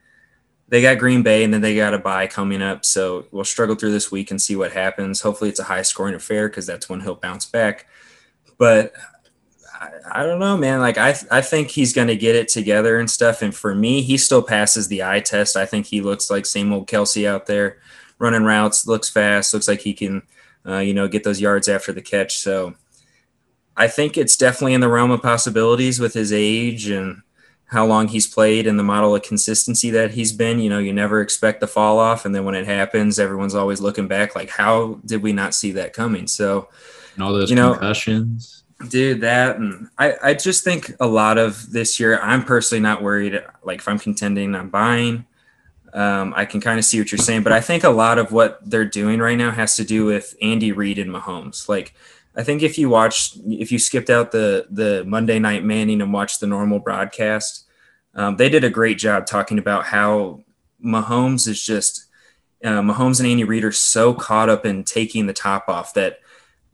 [0.68, 2.84] they got Green Bay and then they got a bye coming up.
[2.84, 5.20] So we'll struggle through this week and see what happens.
[5.20, 7.86] Hopefully it's a high scoring affair because that's when he'll bounce back.
[8.58, 8.92] But
[9.80, 10.80] I, I don't know, man.
[10.80, 13.42] Like I, I think he's going to get it together and stuff.
[13.42, 15.56] And for me, he still passes the eye test.
[15.56, 17.78] I think he looks like same old Kelce out there
[18.18, 20.22] running routes, looks fast, looks like he can,
[20.66, 22.38] uh, you know, get those yards after the catch.
[22.38, 22.74] So
[23.76, 27.20] I think it's definitely in the realm of possibilities with his age and
[27.66, 30.60] how long he's played and the model of consistency that he's been.
[30.60, 32.24] You know, you never expect the fall off.
[32.24, 35.72] And then when it happens, everyone's always looking back like, how did we not see
[35.72, 36.26] that coming?
[36.28, 36.68] So,
[37.14, 38.62] And all those You know- concussions.
[38.88, 43.02] Dude, that, and I, I just think a lot of this year, I'm personally not
[43.02, 43.42] worried.
[43.62, 45.26] Like, if I'm contending, I'm buying.
[45.92, 48.30] Um, I can kind of see what you're saying, but I think a lot of
[48.30, 51.68] what they're doing right now has to do with Andy Reid and Mahomes.
[51.68, 51.94] Like,
[52.36, 56.12] I think if you watched, if you skipped out the the Monday Night Manning and
[56.12, 57.64] watched the normal broadcast,
[58.14, 60.44] um, they did a great job talking about how
[60.84, 62.06] Mahomes is just
[62.62, 66.20] uh, Mahomes and Andy Reid are so caught up in taking the top off that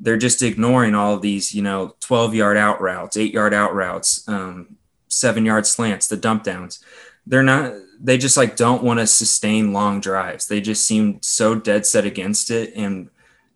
[0.02, 3.72] they're just ignoring all of these, you know, 12 yard out routes, eight yard out
[3.72, 4.76] routes, um,
[5.06, 6.84] seven yard slants, the dump downs.
[7.24, 10.48] They're not, they just like don't want to sustain long drives.
[10.48, 12.72] They just seem so dead set against it.
[12.74, 13.10] And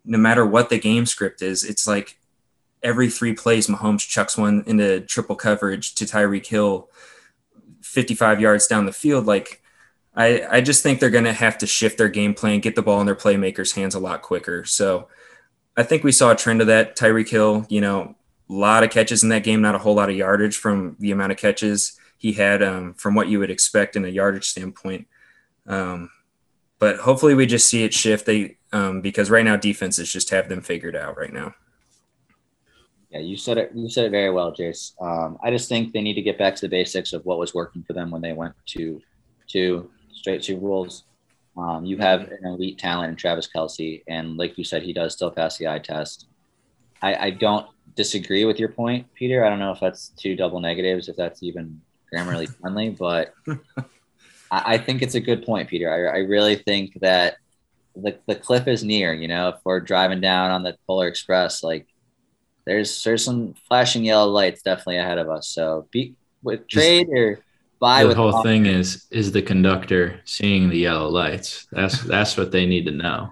[0.05, 2.17] no matter what the game script is, it's like
[2.81, 6.89] every three plays, Mahomes chucks one into triple coverage to Tyreek Hill
[7.81, 9.25] 55 yards down the field.
[9.25, 9.61] Like,
[10.15, 12.81] I, I just think they're going to have to shift their game plan, get the
[12.81, 14.63] ball in their playmakers' hands a lot quicker.
[14.63, 15.09] So
[15.77, 16.97] I think we saw a trend of that.
[16.97, 18.15] Tyreek Hill, you know,
[18.49, 21.11] a lot of catches in that game, not a whole lot of yardage from the
[21.11, 25.07] amount of catches he had um, from what you would expect in a yardage standpoint.
[25.67, 26.09] Um,
[26.79, 28.25] but hopefully we just see it shift.
[28.25, 31.53] They um, because right now defenses just have them figured out right now.
[33.09, 33.71] Yeah, you said it.
[33.73, 34.93] You said it very well, Jace.
[35.01, 37.53] Um, I just think they need to get back to the basics of what was
[37.53, 39.01] working for them when they went to
[39.49, 41.03] to straight Super Bowls.
[41.57, 45.13] Um, you have an elite talent in Travis Kelce, and like you said, he does
[45.13, 46.27] still pass the eye test.
[47.01, 49.43] I, I don't disagree with your point, Peter.
[49.43, 51.81] I don't know if that's two double negatives, if that's even
[52.13, 55.91] grammarly friendly, but I, I, think it's a good point, Peter.
[55.91, 57.37] I, I really think that
[57.95, 61.63] the, the cliff is near, you know, if we're driving down on the Polar Express,
[61.63, 61.87] like
[62.65, 65.47] there's there's some flashing yellow lights definitely ahead of us.
[65.47, 67.39] So be with trade or
[67.79, 71.67] buy the with whole thing is is the conductor seeing the yellow lights.
[71.71, 73.29] That's that's what they need to know.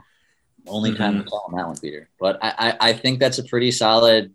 [0.67, 1.27] Only time to mm-hmm.
[1.27, 2.09] call on that one, Peter.
[2.19, 4.33] But I, I, I think that's a pretty solid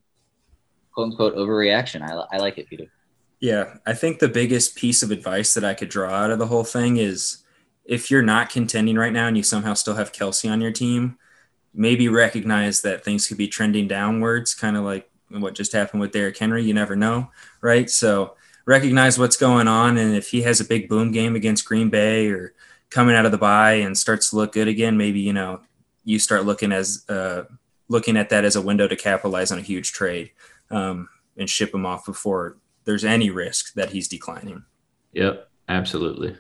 [0.93, 2.03] quote unquote overreaction.
[2.03, 2.87] I, I like it, Peter.
[3.41, 6.47] Yeah, I think the biggest piece of advice that I could draw out of the
[6.47, 7.39] whole thing is
[7.85, 11.17] if you're not contending right now and you somehow still have Kelce on your team,
[11.73, 16.13] maybe recognize that things could be trending downwards, kind of like what just happened with
[16.13, 16.63] Derrick Henry.
[16.63, 17.31] You never know,
[17.63, 17.89] right?
[17.89, 19.97] So recognize what's going on.
[19.97, 22.55] And if he has a big boom game against Green Bay or
[22.91, 25.61] coming out of the bye and starts to look good again, maybe, you know,
[26.05, 27.45] you start looking as uh,
[27.89, 30.31] looking at that as a window to capitalize on a huge trade
[30.71, 34.65] um, and ship him off before there's any risk that he's declining.
[35.13, 36.37] Yep, absolutely.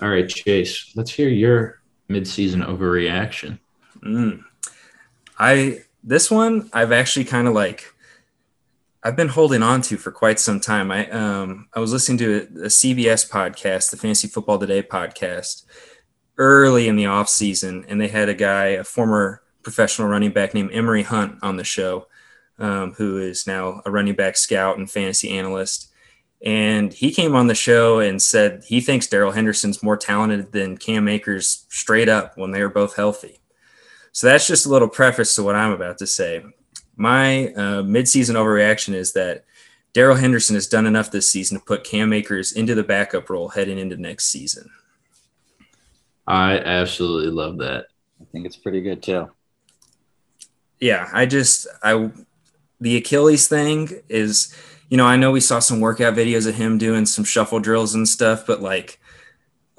[0.00, 3.58] All right, Chase, let's hear your midseason overreaction.
[4.00, 4.44] Mm.
[5.38, 7.92] I this one I've actually kind of like
[9.06, 10.90] I've been holding on to for quite some time.
[10.90, 15.64] I um I was listening to a, a CBS podcast, the Fantasy Football Today podcast,
[16.38, 20.54] early in the off season, and they had a guy, a former professional running back
[20.54, 22.08] named Emory Hunt, on the show,
[22.58, 25.88] um, who is now a running back scout and fantasy analyst.
[26.44, 30.78] And he came on the show and said he thinks Darrell Henderson's more talented than
[30.78, 33.38] Cam Akers straight up when they are both healthy.
[34.10, 36.42] So that's just a little preface to what I'm about to say.
[36.96, 39.44] My uh, midseason overreaction is that
[39.92, 43.48] Darrell Henderson has done enough this season to put Cam Akers into the backup role
[43.48, 44.70] heading into next season.
[46.26, 47.86] I absolutely love that.
[48.20, 49.30] I think it's pretty good too.
[50.80, 52.10] Yeah, I just I
[52.80, 54.54] the Achilles thing is,
[54.88, 57.94] you know, I know we saw some workout videos of him doing some shuffle drills
[57.94, 59.00] and stuff, but like,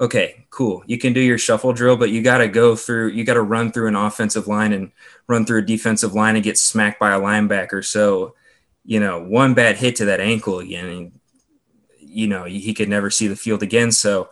[0.00, 0.82] okay, cool.
[0.86, 3.42] You can do your shuffle drill, but you got to go through, you got to
[3.42, 4.92] run through an offensive line and
[5.26, 7.84] run through a defensive line and get smacked by a linebacker.
[7.84, 8.34] So,
[8.84, 11.20] you know, one bad hit to that ankle again, and,
[11.98, 13.92] you know, he could never see the field again.
[13.92, 14.30] So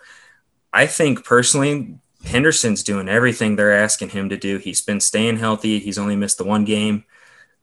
[0.73, 4.59] I think personally, Henderson's doing everything they're asking him to do.
[4.59, 5.79] He's been staying healthy.
[5.79, 7.05] He's only missed the one game.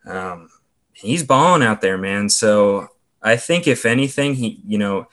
[0.06, 0.50] Um,
[0.94, 2.30] he's balling out there, man.
[2.30, 2.90] So
[3.22, 5.08] I think if anything, he, you know,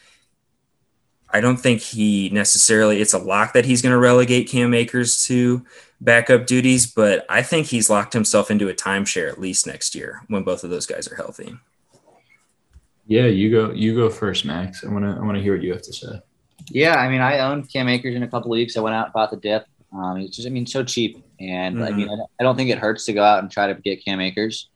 [1.32, 5.24] I don't think he necessarily it's a lock that he's going to relegate Cam Akers
[5.26, 5.64] to
[6.00, 10.22] backup duties, but I think he's locked himself into a timeshare at least next year
[10.28, 11.54] when both of those guys are healthy.
[13.06, 14.84] Yeah, you go you go first, Max.
[14.84, 16.20] I want to I want to hear what you have to say.
[16.70, 18.76] Yeah, I mean, I owned Cam Akers in a couple weeks.
[18.76, 19.66] I went out and bought the dip.
[19.92, 21.84] Um, he's just, I mean, so cheap, and mm-hmm.
[21.84, 22.08] I mean,
[22.38, 24.69] I don't think it hurts to go out and try to get Cam Akers.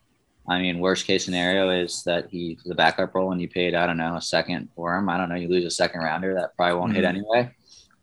[0.46, 3.86] I mean, worst case scenario is that he's the backup role and you paid, I
[3.86, 5.08] don't know, a second for him.
[5.08, 6.34] I don't know, you lose a second rounder.
[6.34, 6.96] That probably won't mm-hmm.
[6.96, 7.54] hit anyway.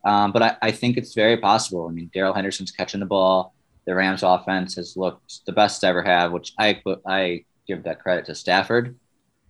[0.03, 1.87] Um, but I, I, think it's very possible.
[1.87, 3.53] I mean, Darrell Henderson's catching the ball.
[3.85, 8.01] The Rams offense has looked the best to ever have, which I I give that
[8.01, 8.95] credit to Stafford.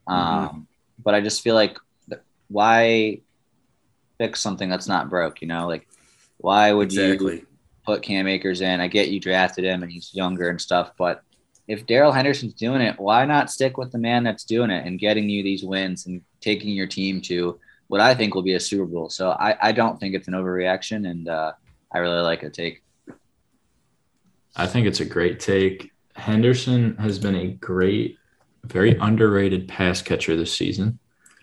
[0.08, 0.60] Um, mm-hmm.
[1.04, 1.78] But I just feel like
[2.50, 3.22] why
[4.18, 5.42] fix something that's not broke?
[5.42, 5.88] You know, like
[6.38, 7.38] why would exactly.
[7.38, 7.48] you
[7.86, 8.82] put Cam Akers in?
[8.82, 11.24] I get you drafted him and he's younger and stuff, but
[11.72, 15.00] if Darrell Henderson's doing it, why not stick with the man that's doing it and
[15.00, 17.58] getting you these wins and taking your team to
[17.88, 19.10] what I think will be a Super Bowl?
[19.10, 21.54] So I, I don't think it's an overreaction, and uh,
[21.90, 22.84] I really like a take.
[24.54, 25.94] I think it's a great take.
[26.18, 28.18] Henderson has been a great,
[28.66, 31.00] very underrated pass catcher this season.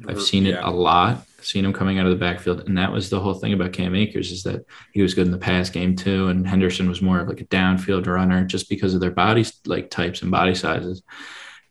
[0.06, 2.66] I've seen it a lot seen him coming out of the backfield.
[2.66, 5.32] And that was the whole thing about Cam Akers is that he was good in
[5.32, 6.28] the pass game too.
[6.28, 9.90] And Henderson was more of like a downfield runner just because of their body like
[9.90, 11.02] types and body sizes.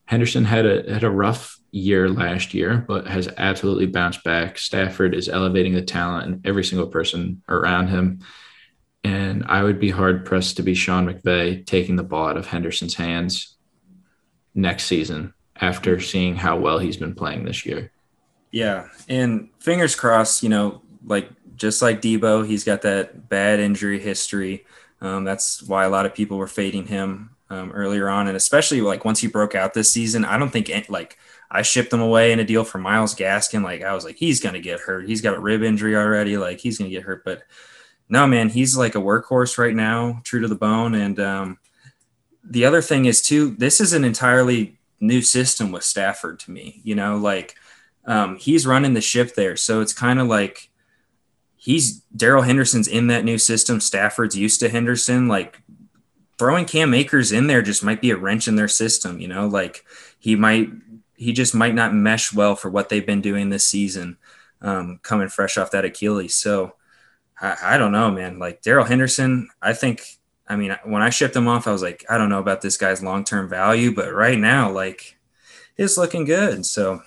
[0.06, 4.58] Henderson had a had a rough year last year, but has absolutely bounced back.
[4.58, 8.20] Stafford is elevating the talent and every single person around him.
[9.04, 12.48] And I would be hard pressed to be Sean McVay taking the ball out of
[12.48, 13.56] Henderson's hands
[14.56, 17.92] next season after seeing how well he's been playing this year.
[18.52, 20.44] Yeah, and fingers crossed.
[20.44, 24.66] You know, like just like Deebo, he's got that bad injury history.
[25.02, 28.82] Um, that's why a lot of people were fading him um, earlier on, and especially
[28.82, 30.26] like once he broke out this season.
[30.26, 31.18] I don't think like
[31.50, 33.64] I shipped him away in a deal for Myles Gaskin.
[33.64, 35.08] Like I was like, he's gonna get hurt.
[35.08, 36.38] He's got a rib injury already.
[36.38, 37.24] Like he's gonna get hurt.
[37.24, 37.44] But
[38.10, 40.96] no, man, he's like a workhorse right now, true to the bone.
[40.96, 41.60] And um,
[42.44, 46.82] the other thing is too, this is an entirely new system with Stafford to me.
[46.84, 47.56] You know, like
[48.08, 49.56] um, he's running the ship there.
[49.56, 50.70] So it's kind of like
[51.56, 53.80] he's Darrell Henderson's in that new system.
[53.80, 55.28] Stafford's used to Henderson.
[55.28, 55.62] Like
[56.40, 59.20] throwing Cam Akers in there just might be a wrench in their system.
[59.20, 59.86] You know, like
[60.18, 60.70] he might
[61.16, 64.18] he just might not mesh well for what they've been doing this season,
[64.62, 66.36] um, coming fresh off that Achilles.
[66.36, 66.76] So
[67.42, 68.40] I, I don't know, man.
[68.40, 70.02] Like Darrell Henderson, I think.
[70.50, 72.78] I mean, when I shipped him off, I was like, I don't know about this
[72.78, 75.18] guy's long term value, but right now, like,
[75.76, 76.66] it's looking good.
[76.66, 77.02] So,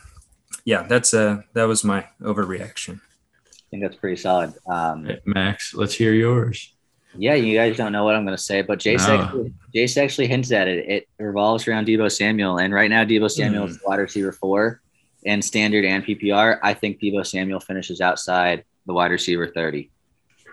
[0.71, 3.01] yeah, that's uh that was my overreaction.
[3.01, 4.53] I think that's pretty solid.
[4.67, 6.73] Um, Max, let's hear yours.
[7.17, 9.15] Yeah, you guys don't know what I'm going to say, but Jace, No.
[9.21, 10.89] actually, Jace actually hints at it.
[10.89, 14.81] It revolves around Deebo Samuel, and right now Deebo Samuel is wide receiver four
[15.25, 16.59] in standard and PPR.
[16.63, 19.91] I think Deebo Samuel finishes outside the wide receiver 30.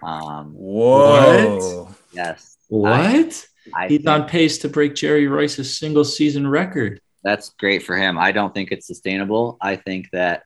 [0.01, 1.89] Um, Whoa.
[2.11, 3.47] yes, What?
[3.75, 7.01] I He's think on pace to break Jerry Rice's single season record.
[7.27, 8.17] That's great for him.
[8.17, 9.57] I don't think it's sustainable.
[9.59, 10.43] I think that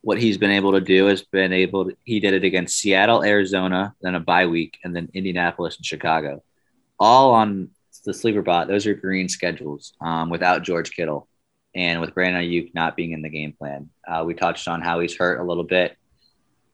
[0.00, 3.22] what he's been able to do has been able to, he did it against Seattle,
[3.22, 6.42] Arizona, then a bye week, and then Indianapolis and Chicago.
[6.98, 7.70] All on
[8.04, 8.66] the sleeper bot.
[8.66, 11.28] Those are green schedules um, without George Kittle
[11.72, 13.90] and with Brandon Aiyuk not being in the game plan.
[14.04, 15.96] Uh, we touched on how he's hurt a little bit.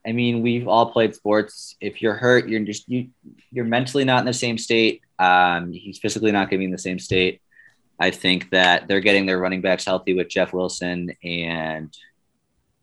[0.06, 1.76] I mean, we've all played sports.
[1.82, 3.11] If you're hurt, you're just you
[3.50, 5.02] you're mentally not in the same state.
[5.18, 7.42] Um, he's physically not going to be in the same state.
[8.01, 11.94] I think that they're getting their running backs healthy with Jeff Wilson and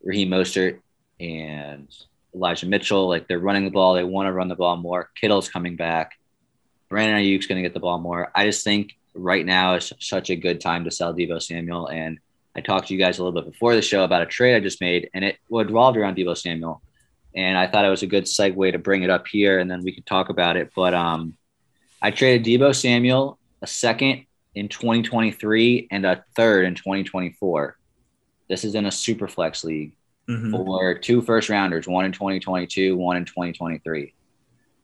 [0.04, 0.78] Raheem Mostert
[1.18, 1.88] and
[2.32, 3.08] Elijah Mitchell.
[3.08, 3.94] Like they're running the ball.
[3.94, 5.10] They want to run the ball more.
[5.20, 6.12] Kittle's coming back.
[6.88, 8.30] Brandon Aiyuk's going to get the ball more.
[8.32, 11.88] I just think right now is such a good time to sell Deebo Samuel.
[11.88, 12.20] And
[12.54, 14.60] I talked to you guys a little bit before the show about a trade I
[14.60, 16.80] just made, and it revolved around Deebo Samuel.
[17.34, 19.82] And I thought it was a good segue to bring it up here, and then
[19.82, 20.70] we could talk about it.
[20.74, 21.36] But um,
[22.00, 24.24] I traded Deebo Samuel a second
[24.54, 27.76] in 2023 and a third in 2024.
[28.48, 29.92] This is in a super flex league
[30.28, 30.50] Mhm.
[30.50, 34.14] for two first rounders, one in 2022, one in 2023.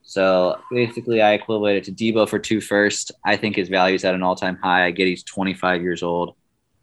[0.02, 3.10] So basically, I equated it to Deebo for two first.
[3.24, 4.84] I think his value is at an all time high.
[4.86, 6.34] I get he's 25 years old.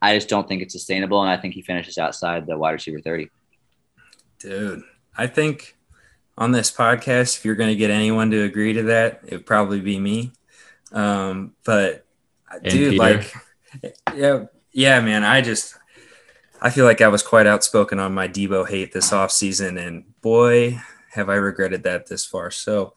[0.01, 2.99] I just don't think it's sustainable, and I think he finishes outside the wide receiver
[2.99, 3.29] 30.
[4.39, 4.81] Dude,
[5.15, 5.77] I think
[6.37, 9.45] on this podcast, if you're going to get anyone to agree to that, it would
[9.45, 10.31] probably be me.
[10.91, 12.05] Um, but
[12.59, 12.97] dude, Peter.
[12.97, 13.33] like,
[14.15, 15.77] yeah, yeah, man, I just,
[16.61, 20.79] I feel like I was quite outspoken on my Deebo hate this offseason, and boy,
[21.11, 22.51] have I regretted that this far.
[22.51, 22.93] So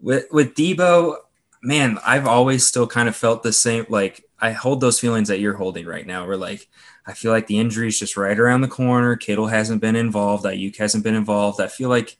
[0.00, 1.16] with, with Deebo,
[1.62, 3.86] man, I've always still kind of felt the same.
[3.88, 6.26] Like, I hold those feelings that you're holding right now.
[6.26, 6.68] We're like,
[7.06, 9.16] I feel like the injury is just right around the corner.
[9.16, 10.44] Kittle hasn't been involved.
[10.44, 11.60] Aiyuk hasn't been involved.
[11.60, 12.16] I feel like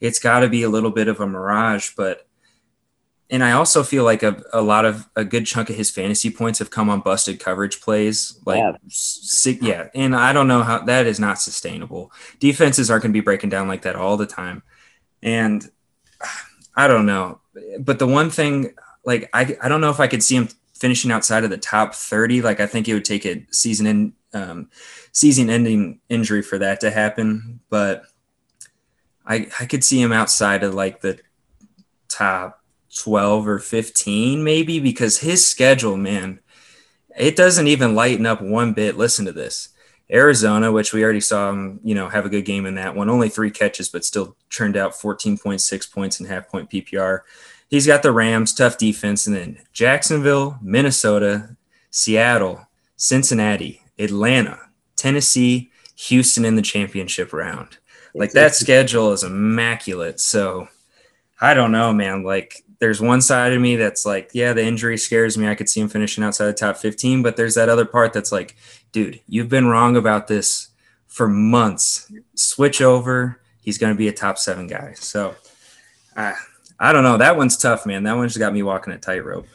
[0.00, 2.26] it's got to be a little bit of a mirage, but
[3.34, 6.30] and I also feel like a, a lot of a good chunk of his fantasy
[6.30, 8.38] points have come on busted coverage plays.
[8.46, 8.72] Like, Yeah.
[8.88, 12.12] si- yeah, and I don't know how that is not sustainable.
[12.38, 14.62] Defenses aren't going to be breaking down like that all the time,
[15.22, 15.68] and
[16.76, 17.40] I don't know.
[17.80, 18.72] But the one thing,
[19.04, 21.94] like, I I don't know if I could see him finishing outside of the top
[21.94, 22.40] thirty.
[22.40, 24.70] Like, I think it would take a season in um,
[25.12, 28.04] season ending injury for that to happen, but.
[29.26, 31.18] I, I could see him outside of like the
[32.10, 32.60] top
[32.98, 36.40] 12 or 15 maybe because his schedule man
[37.16, 38.96] it doesn't even lighten up one bit.
[38.96, 39.68] Listen to this.
[40.10, 43.10] Arizona which we already saw him you know have a good game in that one.
[43.10, 47.20] Only three catches but still turned out 14.6 points in half point ppr
[47.68, 51.56] he's got the rams tough defense and then jacksonville minnesota
[51.90, 54.60] seattle cincinnati atlanta
[54.94, 57.78] tennessee houston in the championship round.
[58.14, 60.20] Like that schedule is immaculate.
[60.20, 60.68] So
[61.40, 62.22] I don't know, man.
[62.22, 65.48] Like, there's one side of me that's like, yeah, the injury scares me.
[65.48, 67.22] I could see him finishing outside the top 15.
[67.22, 68.56] But there's that other part that's like,
[68.92, 70.68] dude, you've been wrong about this
[71.06, 72.10] for months.
[72.34, 73.40] Switch over.
[73.60, 74.92] He's going to be a top seven guy.
[74.94, 75.34] So,
[76.16, 76.34] I,
[76.78, 77.16] I don't know.
[77.16, 78.02] That one's tough, man.
[78.02, 79.46] That one's got me walking a tightrope.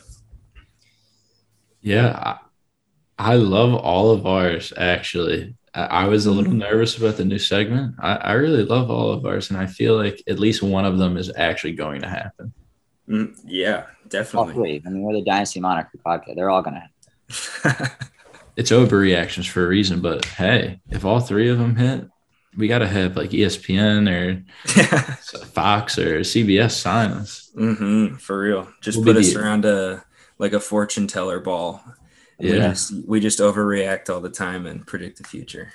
[1.81, 2.37] Yeah,
[3.19, 5.55] I, I love all of ours actually.
[5.73, 7.95] I, was a little nervous about the new segment.
[7.99, 10.97] I, I really love all of ours, and I feel like at least one of
[10.97, 12.51] them is actually going to happen.
[13.09, 14.53] Mm, yeah, All definitely.
[14.53, 14.83] three.
[14.85, 16.35] I mean, we're the Dynasty Monarchy podcast.
[16.35, 16.75] They're all going
[17.63, 17.91] to
[18.55, 22.07] It's overreactions for a reason, but hey, if all three of them hit,
[22.57, 24.43] we got to have like ESPN or
[25.53, 27.51] Fox or CBS sign us.
[27.55, 28.67] hmm for real.
[28.81, 30.03] Just We'll put us the- around a
[30.37, 31.83] like a fortune teller ball.
[32.39, 35.73] We just, we just overreact all the time and predict the future.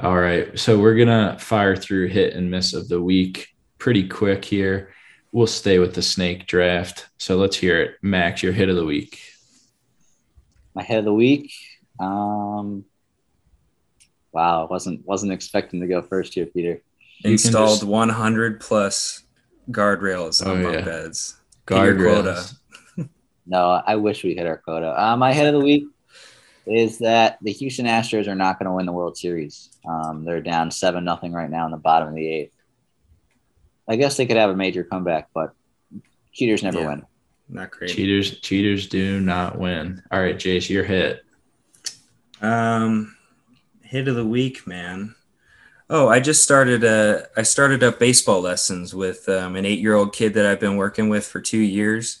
[0.00, 0.58] All right.
[0.58, 3.48] So we're going to fire through hit and miss of the week
[3.78, 4.90] pretty quick here.
[5.32, 7.06] We'll stay with the snake draft.
[7.18, 7.96] So let's hear it.
[8.02, 9.20] Max, your hit of the week.
[10.74, 11.52] my head of the week.
[12.00, 12.84] Um,
[14.32, 16.80] wow, wasn't wasn't expecting to go first here, Peter.
[17.22, 19.22] can Installed just- 100 plus
[19.70, 20.80] guardrails Oh, on bunk yeah.
[20.84, 21.36] beds.
[21.68, 22.30] Hit your quota.
[22.30, 22.54] Guardrails.
[23.50, 24.92] No, I wish we hit our quota.
[25.02, 25.84] Uh, my head of the week
[26.66, 29.70] is that the Houston Astros are not going to win the World Series.
[29.88, 32.52] Um, they're down seven nothing right now in the bottom of the eighth.
[33.88, 35.52] I guess they could have a major comeback, but
[36.32, 36.88] cheaters never Yeah.
[36.88, 37.02] win.
[37.48, 37.90] Not great.
[37.90, 40.02] Cheaters, cheaters do not win.
[40.10, 41.24] All right, Jace, your hit.
[42.42, 43.16] Um,
[43.82, 45.14] hit of the week, man.
[45.90, 46.84] Oh, I just started.
[46.84, 51.08] Uh, I started up baseball lessons with um, an eight-year-old kid that I've been working
[51.08, 52.20] with for two years,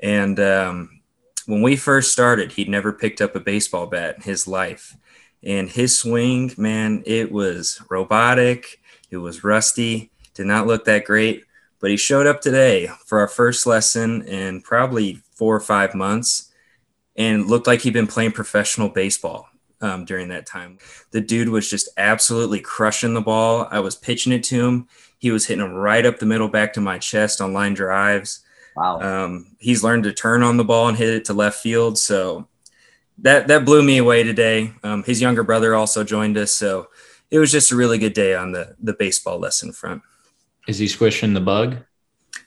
[0.00, 1.00] and um,
[1.46, 4.96] when we first started, he'd never picked up a baseball bat in his life,
[5.42, 8.80] and his swing, man, it was robotic.
[9.10, 10.12] It was rusty.
[10.40, 11.44] Did not look that great,
[11.80, 16.50] but he showed up today for our first lesson in probably four or five months,
[17.14, 19.50] and looked like he'd been playing professional baseball
[19.82, 20.78] um, during that time.
[21.10, 23.68] The dude was just absolutely crushing the ball.
[23.70, 24.88] I was pitching it to him.
[25.18, 28.40] He was hitting them right up the middle, back to my chest on line drives.
[28.76, 29.02] Wow.
[29.02, 31.98] Um, he's learned to turn on the ball and hit it to left field.
[31.98, 32.48] So
[33.18, 34.72] that that blew me away today.
[34.82, 36.88] Um, his younger brother also joined us, so
[37.30, 40.00] it was just a really good day on the the baseball lesson front.
[40.70, 41.78] Is he squishing the bug?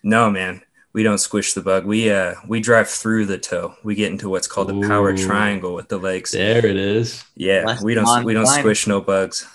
[0.01, 0.61] No, man,
[0.93, 1.85] we don't squish the bug.
[1.85, 3.75] We uh we drive through the toe.
[3.83, 6.31] We get into what's called the power triangle with the legs.
[6.31, 7.25] There it is.
[7.35, 8.61] Yeah, Less we don't we don't line.
[8.61, 9.45] squish no bugs.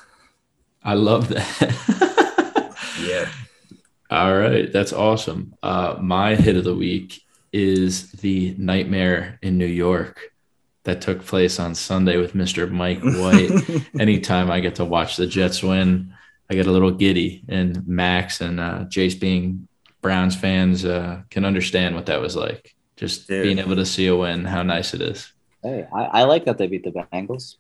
[0.85, 2.75] I love that.
[3.01, 3.29] Yeah.
[4.11, 5.55] All right, that's awesome.
[5.63, 10.33] Uh, my hit of the week is the nightmare in New York
[10.83, 12.69] that took place on Sunday with Mr.
[12.71, 13.87] Mike White.
[14.01, 16.13] Anytime I get to watch the Jets win,
[16.51, 17.45] I get a little giddy.
[17.49, 19.69] And Max and uh, Jace, being
[20.01, 22.75] Browns fans, uh, can understand what that was like.
[22.97, 23.43] Just Dude.
[23.45, 25.33] being able to see a win, how nice it is.
[25.63, 27.57] Hey, I, I like that they beat the Bengals.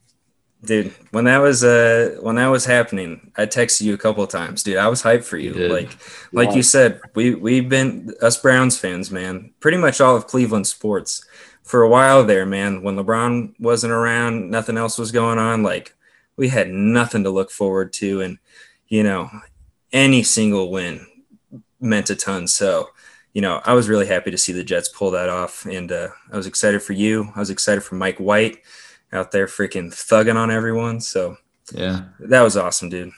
[0.64, 4.28] dude when that was uh when that was happening i texted you a couple of
[4.28, 5.70] times dude i was hyped for you You did.
[5.70, 5.90] like
[6.32, 10.66] like you said we we've been us browns fans man pretty much all of cleveland
[10.66, 11.24] sports
[11.62, 15.94] for a while there man when lebron wasn't around nothing else was going on like
[16.36, 18.38] we had nothing to look forward to and
[18.88, 19.30] you know
[19.92, 21.06] any single win
[21.80, 22.88] meant a ton so
[23.32, 26.08] you know i was really happy to see the jets pull that off and uh,
[26.32, 28.58] i was excited for you i was excited for mike white
[29.12, 31.00] out there freaking thugging on everyone.
[31.00, 31.36] So
[31.72, 32.02] Yeah.
[32.20, 33.12] that was awesome, dude.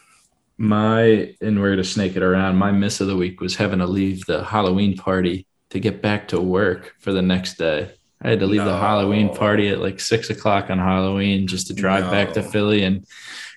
[0.59, 2.57] My, and we're going to snake it around.
[2.57, 6.29] My miss of the week was having to leave the Halloween party to get back
[6.29, 7.91] to work for the next day.
[8.23, 11.75] I had to leave the Halloween party at like six o'clock on Halloween just to
[11.75, 13.07] drive back to Philly and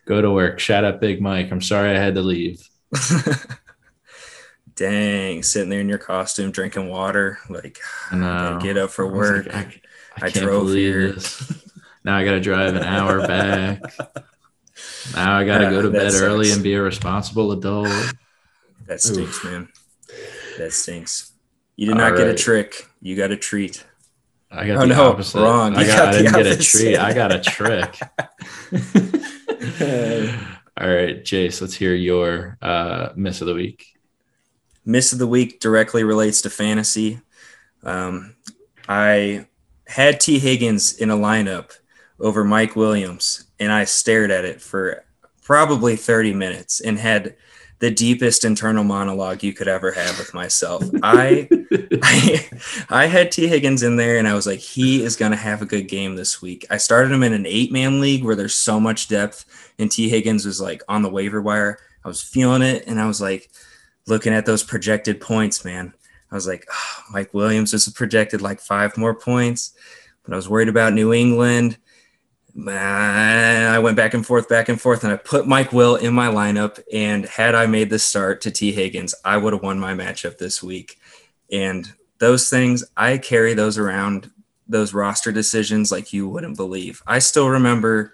[0.05, 0.59] go to work.
[0.59, 1.51] Shout out Big Mike.
[1.51, 2.67] I'm sorry I had to leave.
[4.75, 7.37] Dang, sitting there in your costume, drinking water.
[7.49, 7.79] Like,
[8.11, 9.45] I get up for I work.
[9.47, 9.55] like,
[10.15, 11.11] I, I I can't drove believe here.
[11.13, 11.61] this.
[12.05, 13.81] Now I got to drive an hour back.
[15.15, 17.87] Now I got to Yeah, go to bed early and be a responsible adult.
[18.87, 19.43] that stinks, Oof.
[19.45, 19.69] man.
[20.57, 21.31] That stinks.
[21.77, 22.87] You did not get a trick.
[23.01, 23.85] You got a treat.
[24.51, 25.39] I got Oh, the no, opposite.
[25.41, 25.75] wrong.
[25.77, 26.97] I, got, got I didn't get a treat.
[26.97, 27.97] I got a trick.
[29.81, 33.97] All right, Jace, let's hear your uh, miss of the week.
[34.85, 37.21] Miss of the week directly relates to fantasy.
[37.83, 38.35] Um,
[38.87, 39.47] I
[39.87, 41.71] had Tee Higgins in a lineup
[42.19, 45.03] over Mike Williams, and I stared at it for
[45.41, 47.35] probably 30 minutes and had
[47.83, 50.81] the deepest internal monologue you could ever have with myself.
[51.03, 51.49] I,
[52.01, 52.49] I,
[52.89, 55.61] I had Tee Higgins in there, and I was like, he is going to have
[55.61, 56.65] a good game this week.
[56.69, 60.07] I started him in an eight man league where there's so much depth, and Tee
[60.07, 61.77] Higgins was like on the waiver wire.
[62.05, 63.51] I was feeling it, and I was like,
[64.07, 65.93] looking at those projected points, man.
[66.31, 69.73] I was like, oh, Mike Williams is projected like five more points,
[70.23, 71.77] but I was worried about New England.
[72.55, 76.13] Man, I went back and forth, back and forth, and I put Mike Will in
[76.13, 76.79] my lineup.
[76.93, 80.37] And had I made the start to Tee Higgins, I would have won my matchup
[80.37, 80.99] this week.
[81.51, 84.29] And those things, I carry those around,
[84.67, 87.01] those roster decisions like you wouldn't believe.
[87.07, 88.13] I still remember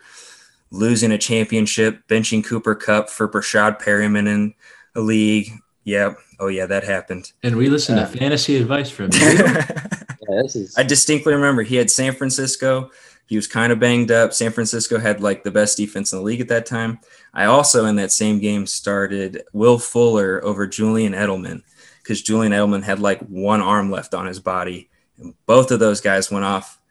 [0.72, 4.54] losing a championship, benching Cooper Kupp for Breshad Perriman in
[4.96, 5.52] a league.
[5.84, 6.18] Yep.
[6.40, 7.34] Oh, yeah, that happened.
[7.44, 8.06] And we listen Yeah.
[8.06, 9.20] to uh, fantasy advice from you.
[9.22, 12.92] Yeah, this is I distinctly remember he had San Francisco.
[13.30, 14.34] He was kind of banged up.
[14.34, 17.00] San Francisco had like the best defense in the league at that time.
[17.32, 21.62] I also in that same game started Will Fuller over Julian Edelman
[22.02, 24.90] because Julian Edelman had like one arm left on his body.
[25.20, 26.82] And both of those guys went off,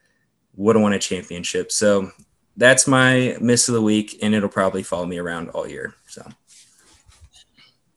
[0.54, 1.72] would have won a championship.
[1.72, 2.12] So
[2.56, 5.94] that's my miss of the week, and it'll probably follow me around all year.
[6.06, 6.24] So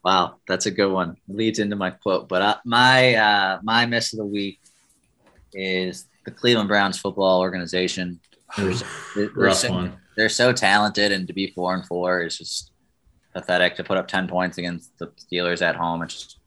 [0.03, 1.15] Wow, that's a good one.
[1.27, 4.59] Leads into my quote, but uh, my uh, my miss of the week
[5.53, 8.19] is the Cleveland Browns football organization.
[8.57, 8.73] They're,
[9.15, 9.97] they're, Rough so, one.
[10.17, 12.71] they're so talented, and to be four and four is just
[13.33, 13.75] pathetic.
[13.77, 16.39] To put up ten points against the Steelers at home, it's just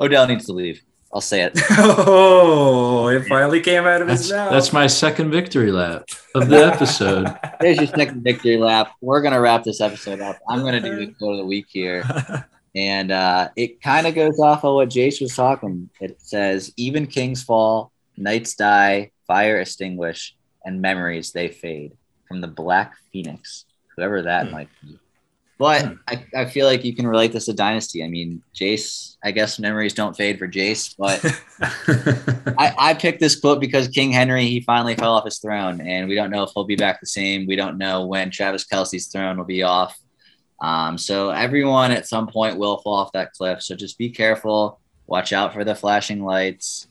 [0.00, 0.82] Odell needs to leave.
[1.12, 1.60] I'll say it.
[1.78, 4.50] Oh, it finally came out of That's, his mouth.
[4.50, 6.04] that's my second victory lap
[6.34, 7.28] of the episode.
[7.60, 8.92] There's your second victory lap.
[9.00, 10.38] We're gonna wrap this episode up.
[10.48, 12.02] I'm gonna do the quote of the week here,
[12.74, 15.88] and uh, it kind of goes off of what Jace was talking.
[16.00, 20.34] It says, "Even kings fall, knights die, fire extinguish,
[20.64, 21.92] and memories they fade."
[22.28, 23.64] From the Black Phoenix,
[23.96, 24.52] whoever that Hmm.
[24.52, 24.98] might be.
[25.56, 28.02] But I, I feel like you can relate this to Dynasty.
[28.02, 29.16] I mean, Jace.
[29.22, 31.20] I guess memories don't fade for Jace, but
[32.58, 36.08] I, I picked this quote because King Henry he finally fell off his throne, and
[36.08, 37.46] we don't know if he'll be back the same.
[37.46, 39.96] We don't know when Travis Kelce's throne will be off.
[40.60, 43.62] Um, so everyone at some point will fall off that cliff.
[43.62, 44.80] So just be careful.
[45.06, 46.88] Watch out for the flashing lights.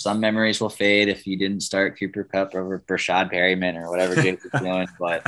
[0.00, 4.14] Some memories will fade if you didn't start Cooper Kupp over Breshad Perriman or whatever
[4.14, 5.22] Jace is doing, but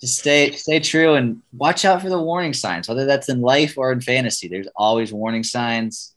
[0.00, 3.76] just stay stay true and watch out for the warning signs, whether that's in life
[3.76, 4.48] or in fantasy.
[4.48, 6.14] There's always warning signs.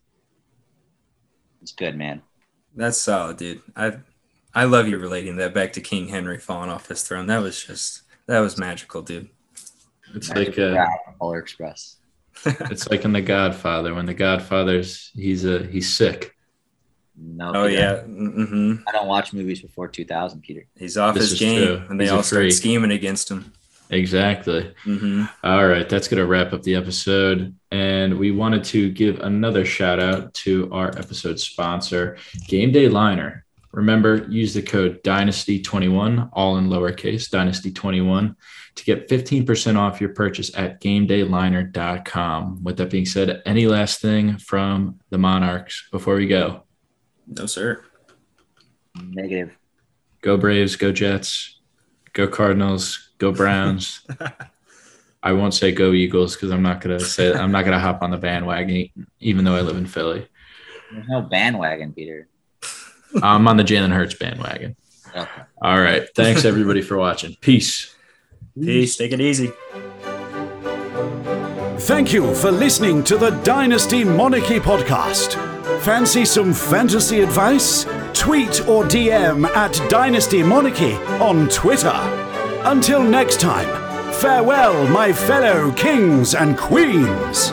[1.61, 2.21] It's good, man.
[2.77, 3.61] That's solid, dude.
[3.75, 3.97] I
[4.53, 7.27] I love you relating that back to King Henry falling off his throne.
[7.27, 9.29] That was just that was magical, dude.
[10.15, 11.97] it's like Yeah, uh, Polar Express.
[12.45, 16.37] it's like in The Godfather when the Godfather's he's a he's sick.
[17.23, 17.51] No.
[17.53, 17.79] Oh Peter.
[17.81, 20.65] yeah, hmm I don't watch movies before 2000, Peter.
[20.77, 21.81] he's off This his game, true.
[21.89, 22.53] and they He's all start freak.
[22.53, 23.53] scheming against him.
[23.91, 24.73] Exactly.
[24.83, 27.53] hmm All right, that's going to wrap up the episode.
[27.71, 32.17] And we wanted to give another shout out to our episode sponsor,
[32.47, 33.45] Game Day Liner.
[33.73, 38.35] Remember, use the code Dynasty21, all in lowercase, Dynasty21,
[38.75, 42.63] to get 15% off your purchase at GameDayLiner.com.
[42.63, 46.63] With that being said, any last thing from the Monarchs before we go?
[47.31, 47.83] No sir.
[49.01, 49.55] Negative.
[50.21, 51.59] Go Braves, go Jets,
[52.13, 54.05] go Cardinals, go Browns.
[55.23, 58.11] I won't say go Eagles because I'm not gonna say I'm not gonna hop on
[58.11, 60.27] the bandwagon, even though I live in Philly.
[60.91, 62.27] There's no bandwagon, Peter.
[63.21, 64.75] I'm on the Jalen Hurts bandwagon.
[65.15, 65.41] Okay.
[65.61, 67.35] All right, thanks everybody for watching.
[67.39, 67.95] Peace.
[68.59, 68.97] Peace.
[68.97, 69.53] Take it easy.
[71.81, 75.50] Thank you for listening to the Dynasty Monarchy podcast.
[75.83, 77.85] Fancy some fantasy advice?
[78.13, 81.89] Tweet or DM at Dynasty Monarchy on Twitter.
[82.65, 83.65] Until next time,
[84.13, 87.51] farewell, my fellow kings and queens.